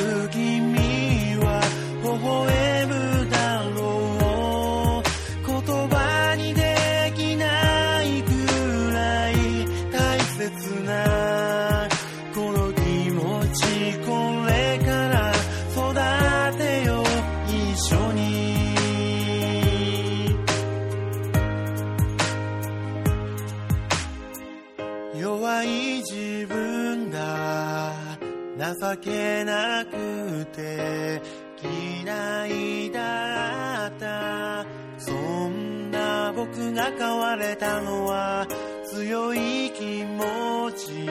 [29.01, 31.21] けなくて
[31.61, 34.65] 嫌いだった。
[34.97, 35.13] そ
[35.49, 38.47] んな僕が変われたのは
[38.85, 41.07] 強い気持ち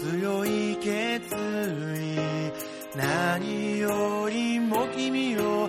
[0.00, 2.18] 強い決意。
[2.96, 5.67] 何よりも君を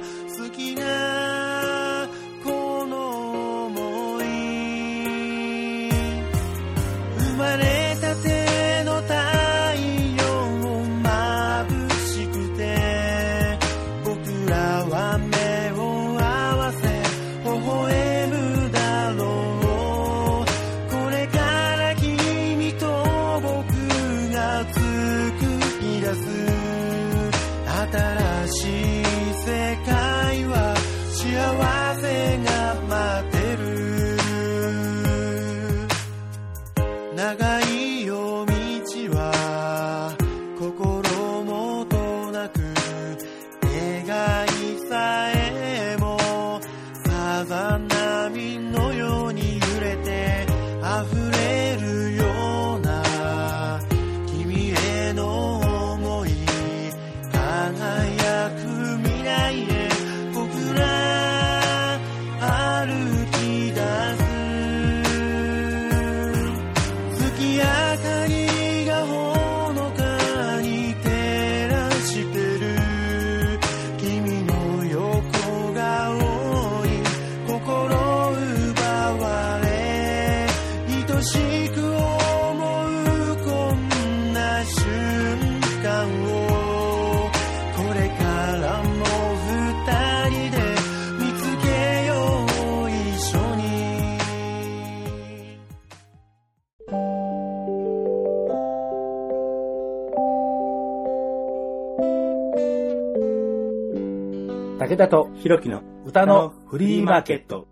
[105.00, 107.70] 田とひろきの歌のフリーマーケット。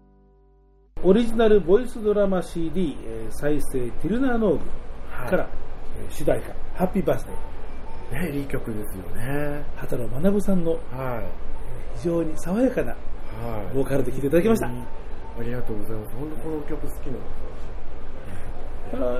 [1.03, 4.59] オリジナルボイスドラマ CD、えー再生ティルナーノーグ
[5.29, 5.49] から、
[6.01, 7.27] えー主題歌、ハッピーバース
[8.11, 9.61] デー、ね、いい曲ですよね。
[9.75, 11.97] 畑野学さんのはい。
[11.97, 12.95] 非常に爽やかなは
[13.71, 13.75] い。
[13.75, 14.67] ボーカルで聴いていただきました。
[14.67, 14.71] あ
[15.43, 16.15] りがとうございます。
[16.15, 17.19] 本当この曲好きなんで
[18.87, 19.11] すだから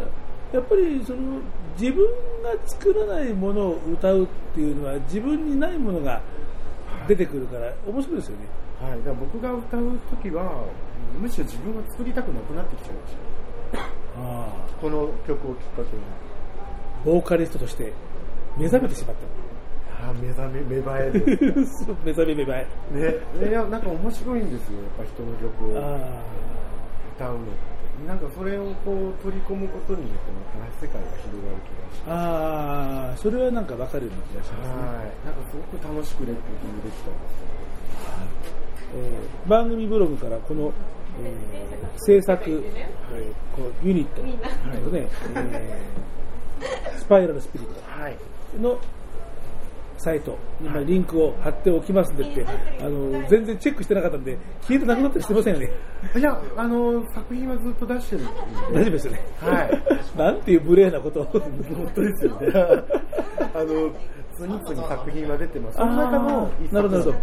[0.54, 1.42] やっぱりその
[1.78, 2.06] 自分
[2.42, 6.22] が作らないものを歌うっていうのは自分にないものが
[7.08, 8.44] 出てくるから面白いですよね。
[8.82, 8.88] よ。
[8.90, 9.00] はい。
[9.00, 10.66] だから僕が歌うときは、
[11.20, 13.80] むしろ自分が作りたくなくなってきちゃいました。
[14.20, 14.48] あ
[14.82, 15.88] この曲をきっかけに。
[16.04, 16.28] あ
[17.06, 17.94] ボーカリストとして
[18.58, 20.08] 目覚めてしまった。
[20.08, 21.12] ああ、目覚め、芽生え
[22.06, 22.68] 目覚め芽生え。
[22.92, 23.50] ね。
[23.50, 24.82] いや、なんか面白いんですよ。
[24.82, 25.98] やっぱ人の曲をあ
[27.16, 27.77] 歌うのって。
[28.06, 32.12] なんかそれをこう取り込むことによってまた世界が広がる気がして。
[32.12, 34.76] あああ、それはなんかわかるような気がしますね。
[34.76, 35.26] はい。
[35.26, 37.48] なんかすごく楽しくレコーディングできたんですよ。
[38.96, 40.72] えー番組ブログからこの、
[41.24, 48.18] えー制作、えーこうユニット、えっとね、えースパイラルスピリッはい。
[49.98, 52.46] サイトにまあリンクを貼っておきますんでって、
[52.80, 55.72] あの全然チェックしてなかったんで、消えてなくなったりしてませんよね。
[56.16, 58.32] いや、あの、作品はずっと出してるんで。
[58.74, 59.22] 大丈夫ですよね。
[59.42, 59.82] はい。
[60.18, 61.26] なんていう無礼なことを。
[61.26, 61.42] 本
[61.96, 62.48] 当ですよね。
[63.54, 63.92] あの、
[64.36, 65.78] 次々作品は出てます。
[65.78, 67.18] その中のなるほど、なるほど。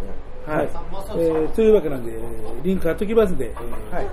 [0.53, 0.69] ははいい。
[0.69, 4.07] えーというわけなんで、えーリンク貼っときますんで、えーはい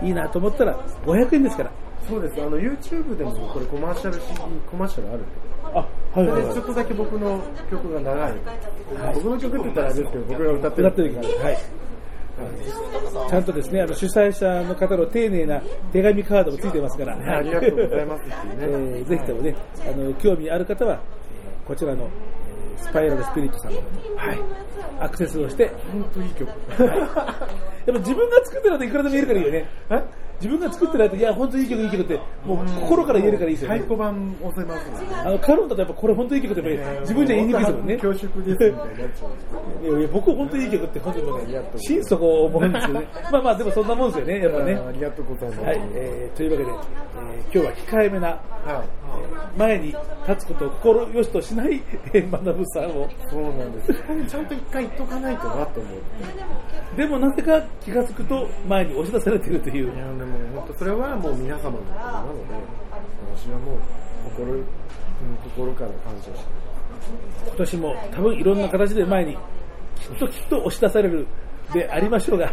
[0.00, 1.70] あいいなと思ったら500円ですから。
[2.08, 2.40] そうです。
[2.42, 4.34] あの、YouTube でもこれコマーシャル CD、
[4.70, 5.26] コマーシャルあるんで。
[5.74, 7.40] あ、はいはいはいちょっとだけ僕の
[7.70, 8.32] 曲が長い。
[9.14, 10.88] 僕の曲って言ったらあれですけど、僕が歌ってる。
[10.88, 11.58] 歌ってる曲はい。
[13.30, 15.60] ちゃんとですね、あの主催者の方の丁寧な
[15.92, 23.78] 手紙カードもついてますから、ありがとうございますっていうねえーぜひともね、あの興味ある方は、えーこちらの、えースパイラルスピリットさんの
[24.16, 24.38] はい、
[25.00, 26.46] アクセスをして、本当いい曲。
[26.48, 26.56] やっ
[27.86, 29.68] ぱ自分が作ってるといくらでも言えるからいいよね。
[30.40, 33.94] 自分が作ってないと、いや、本当にいい曲、いい曲って、もう心から言えるからいいですよね太。
[33.94, 35.08] 鼓判押せますね。
[35.24, 37.96] あの、カロンだとやっぱこれ本当にいい曲ってやっぱり自分じゃ言いにくいですもんね。
[37.96, 39.46] 恐縮ですみたいになっちゃうんです
[39.82, 39.90] けど。
[39.90, 41.26] いやいや僕本当にいい曲って本当に
[41.78, 43.08] 心底思うんですよね。
[43.32, 44.74] まあまあでもそんなもんですよね、やっぱね。
[44.74, 45.60] ありがとうございます。
[45.62, 46.76] はい、えーというわけで、えー
[47.52, 49.58] 今日は控えめな、はい。
[49.58, 49.94] 前に
[50.28, 51.80] 立つことを心よしとしない、
[52.12, 53.94] えー、学さんを、そうなんです。
[53.94, 55.92] ここにちゃんと一回言っとかないとなと思っ
[56.96, 57.02] て。
[57.02, 59.92] でもなぜか気がつくと前に押し出されているという
[60.26, 62.54] も本当それはもう皆様のことなので、
[63.34, 63.78] 私はもう
[64.30, 64.64] 心、うん
[65.44, 66.38] 心から感謝して
[67.46, 69.38] 今年も多分いろんな形で前にき
[70.14, 71.26] っときっと押し出される
[71.72, 72.52] でありましょうが、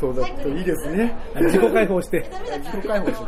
[0.00, 1.14] そうだといいですね。
[1.36, 2.24] 自己解放して、
[2.64, 3.26] 自己解放して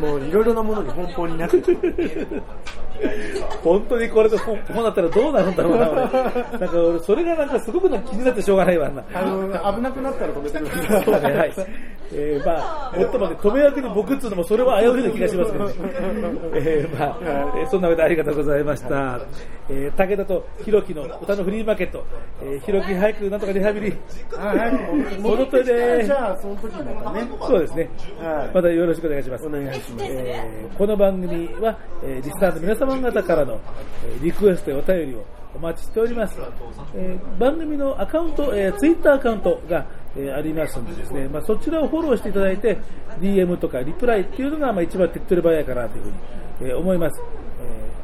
[0.00, 2.42] もういろいろなものに奔放になってる。
[3.62, 6.00] 本当にこれで本本だったらどうなるんだろうな、俺。
[6.00, 9.02] なんか俺、それがなんかすごくなんか気になってしょうがないわ、な。
[9.14, 11.52] あの、危なくなったら止めてくださ はい。
[12.12, 15.74] えー、まあ、もっともね、止め役に僕っつうのもそれは危ういな気がしますけどね。
[16.54, 17.18] えー、まあ、
[17.56, 19.20] えーそんなわけでありがとうございました。
[19.68, 22.04] えー、武田とひろきの歌のフリーマーケット、
[22.42, 23.96] えー、ひろき早くなんとかリハビリ。
[25.20, 25.64] 戻って
[26.04, 27.28] じゃあ、その時またね。
[27.40, 27.88] そうですね。
[28.20, 29.46] はいまたよろしくお願いします。
[29.46, 29.89] お願いします。
[29.98, 33.60] えこの番組は、えーリスナーの皆様方からの、
[34.04, 35.24] えーリクエストやお便りを
[35.54, 36.36] お待ちしております。
[36.94, 39.86] えー番組のアカウント、えー、ツイッターアカウントが、
[40.16, 42.78] えーありますのでですね、まあ、そちらをフォローしていただいて、
[43.20, 47.20] DM とかリプライっていうのが、まあ、一番手っ取り早いかなというふうに、えー思います。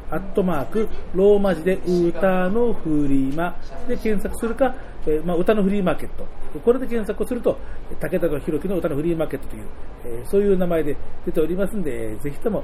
[0.09, 3.57] アットマーク、ローマ字で歌のフリーマ。
[3.87, 6.25] で検索するか、えまあ、歌のフリーマーケット。
[6.59, 7.57] これで検索をすると、
[7.99, 9.63] 武田と弘樹の歌のフリーマーケットという、
[10.05, 10.95] えそういう名前で
[11.25, 12.63] 出ておりますんで、ぜひとも、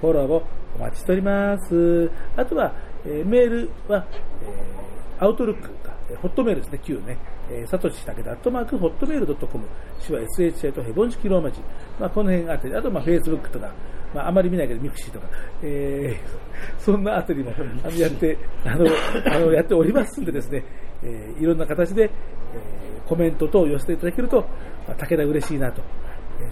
[0.00, 0.42] フォローを
[0.76, 2.10] お待ちしております。
[2.36, 2.72] あとは、
[3.06, 4.06] えメールは、
[4.42, 4.88] えー
[5.20, 7.18] アウトルックか、えホットメールですね、旧ね、
[7.50, 9.66] え、サトシだけで、アットマーク、ホットメールドットコム、
[10.06, 11.60] シャは SHA とヘボン式ローマ字、
[11.98, 13.72] まあ、この辺あって、あと、まあ、フェイスブックとか、
[14.14, 15.26] まあ、あまり見ないけど、ミクシーとか、
[15.62, 16.48] えー
[16.80, 17.52] そんなあたりも
[17.84, 18.86] あのやって、あの、
[19.26, 20.64] あのやっておりますんでですね、
[21.02, 24.40] えーいろんな形で、えーコメント等を寄せていただけると、
[24.86, 25.80] まあ、武田嬉しいなと、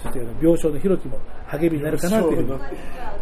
[0.02, 2.58] そして病床のひろきも励みになるかなというふう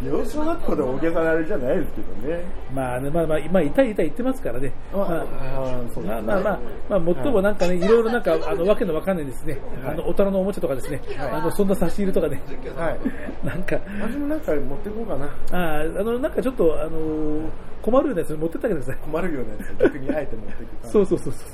[0.03, 2.43] に、幼少学校で大げさなあれじゃないですけどね。
[2.73, 4.73] まあね、まあまあ、まあ、痛い痛い言ってますからね。
[4.93, 6.59] まあまあまあまあ、
[6.89, 12.41] まあ、もっともなんかね、いろいろなんか、あの、わけのわかんないですね、あの、大人のおもちゃとかですね、はいあの、そんな差し入れとかね、
[12.75, 13.45] はい。
[13.45, 15.25] なんか、私もなんか持ってこうかな。
[15.51, 17.49] あーあの、なんかちょっと、あのー
[17.85, 19.01] 困るようなやつ持ってってあげてください。
[19.03, 20.87] 困るようなやつ逆にあえて持っていくか。
[20.89, 21.45] そうそうそうそ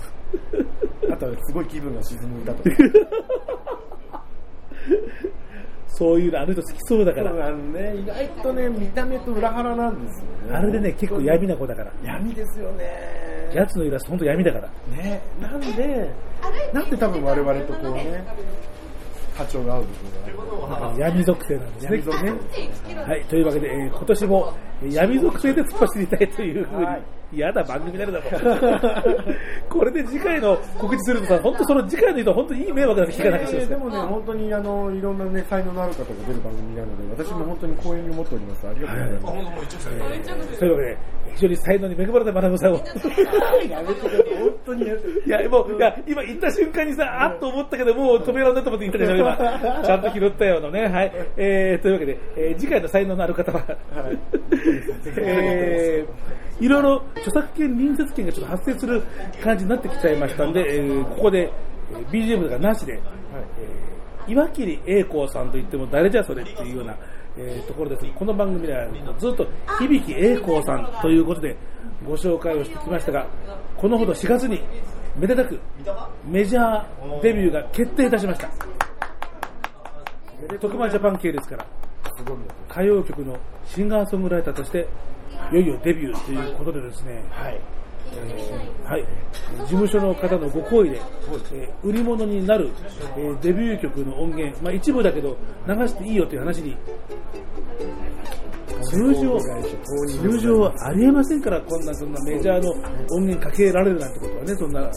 [1.09, 1.13] う。
[1.13, 2.69] あとはすごい気分が沈む歌とか。
[5.87, 7.31] そういうのあの人好きそうだから。
[7.31, 10.55] そうあのね、意外とね、見た目と裏腹なんですよね。
[10.55, 11.91] あれでね、結構闇な子だから。
[12.03, 13.51] 闇ですよね。
[13.53, 14.69] やつのイラスト、ほんと闇だから。
[14.95, 16.09] ね、なんで、
[16.73, 18.23] なんで多分我々とこうね、
[19.37, 19.87] 波長が合う部
[20.57, 21.89] 分が闇属性なんですね。
[21.91, 24.53] 闇属性ねはい、というわけで、えー今年も
[24.83, 27.01] えー闇属性で突っ走りたいというふうに、はい
[27.33, 29.35] 嫌だ番組になるだろう。
[29.69, 38.67] これで次回の告知するとさ、本当その次回の人、本当にいい迷惑な気がなくしてますねでもね、本当にあの、いろんなね、才能のある方が出る番組なので、私も本当に光栄に思っております。
[38.67, 40.59] ありがとうございます。
[40.59, 40.97] というわけで、
[41.35, 42.75] 非常に才能に恵まれた学さんを。
[42.75, 42.81] や
[43.81, 49.37] めてください、本当にやめていや、もう、いや、今言った瞬間にさ、あっと思ったけど、もう止められないと思って言ったでしょ、今。
[49.85, 50.87] ちゃんと拾ったようなね。
[50.87, 51.11] はい。
[51.37, 54.17] えー、というわけで、えー次回の才能のある方は、はい
[55.17, 59.01] えー、いろいろ著作権、隣接権がちょっと発生する
[59.43, 61.51] 感じになってきちゃいましたんで、えーここで、
[61.91, 66.95] えー BGM がなしで、えー岩切栄光さんといっても誰じゃそれっていうような、
[67.37, 68.05] えーところです。
[68.15, 69.47] この番組ではずっと
[69.79, 71.55] 響栄光さんということで
[72.05, 73.25] ご紹介をしてきましたが、
[73.77, 74.61] このほど4月に
[75.17, 75.59] めでたく
[76.25, 78.49] メジャーデビューが決定いたしました。
[80.59, 81.65] 徳間ジャパン系ですから、
[82.69, 84.87] 歌謡曲のシンガーソングライターとして、
[85.51, 87.59] いよいよデビューということでですね、はい。
[88.83, 89.05] はい、
[89.61, 90.99] 事務所の方のご好意で、
[91.53, 92.69] えー売り物になる、
[93.15, 96.75] えーデビュー曲の音源、まあ、一部だけど流していいよという話に、
[98.83, 99.39] 通常、
[100.07, 102.71] 通常はありえませんから、こんなそんなメジャーの
[103.15, 104.89] 音源かけられるなんてことはね、そんな、ね、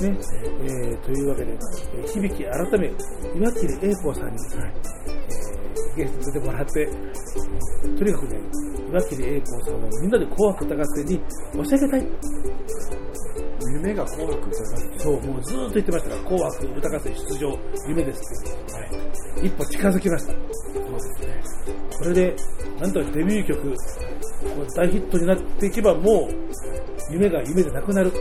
[0.00, 2.90] えーというわけで、えー響き改め、
[3.36, 5.08] 岩切栄子さんに、えー
[5.96, 6.88] ゲストに出てもらって、
[7.98, 8.40] とにかくね、
[8.88, 11.20] 岩切栄子さんをみんなで紅白歌合戦に
[11.52, 12.06] 押し上げたい。
[13.70, 14.98] 夢が紅白歌合戦。
[14.98, 17.58] そう、もうずっと言ってましたから、紅白歌合戦出場、
[17.88, 18.72] 夢ですって。
[18.72, 18.80] は
[19.42, 19.46] い。
[19.46, 20.32] 一歩近づきました。
[20.32, 20.42] そう
[20.92, 21.42] ですね。
[21.98, 22.36] これで、
[22.80, 23.74] なんとかデビュー曲、
[24.74, 28.12] 大ヒットになっていけば、もう、夢が夢でなくなる。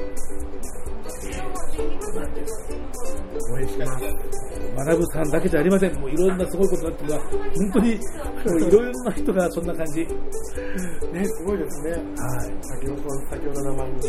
[3.49, 4.56] 応援してます。
[4.85, 5.99] 学さんだけじゃありません。
[5.99, 8.01] もういろんなすごいことになってるのは、本当に、も
[8.53, 9.99] ういろんな人がそんな感じ。
[10.01, 11.91] ね、すごいですね。
[11.91, 12.01] はい。
[12.61, 14.07] 先ほど、先ほど名前に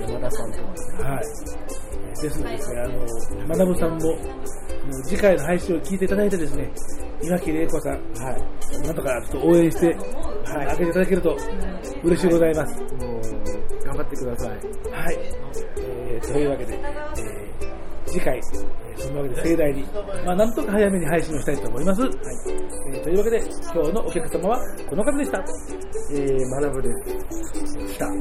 [0.00, 1.10] 山田さんとかね。
[1.10, 2.22] はい。
[2.22, 3.98] ですのでですね、あの、学さんも、
[5.04, 6.72] 次回の配信を聞いていただいてですね、
[7.22, 8.86] 岩切玲子さん、はい。
[8.86, 11.36] なんとかちょっと応援して、はい、開けていただけると
[12.04, 12.80] 嬉しいございます。
[12.80, 14.48] もう、頑張ってください。
[14.48, 15.18] はい。
[15.78, 17.73] えー、というわけで、えー
[18.14, 19.82] 次回、えーそんなわけで盛大に、
[20.24, 22.02] まあ、なんとか早めに配信をしたいと思います。
[22.02, 22.10] はい。
[22.92, 23.42] えーというわけで、
[23.74, 24.58] 今日のお客様は
[24.88, 25.44] この方でした。
[26.12, 27.92] えー、学ぶです。
[27.92, 28.06] した。
[28.06, 28.12] ま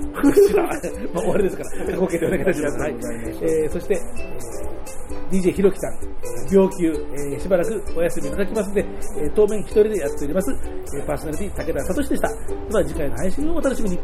[1.19, 2.79] あ、 終わりですから、ご決定お願いいたします。
[2.79, 4.73] はいえー、そして、えー
[5.31, 8.85] DJ ひろきさん、えー病休、えーしばらくお休みいただきますので、
[9.21, 10.51] えー当面一人でやっております、
[10.97, 12.27] えーパーソナリティ武田聡でした。
[12.27, 12.35] で
[12.71, 13.99] は次回の配信をお楽しみに。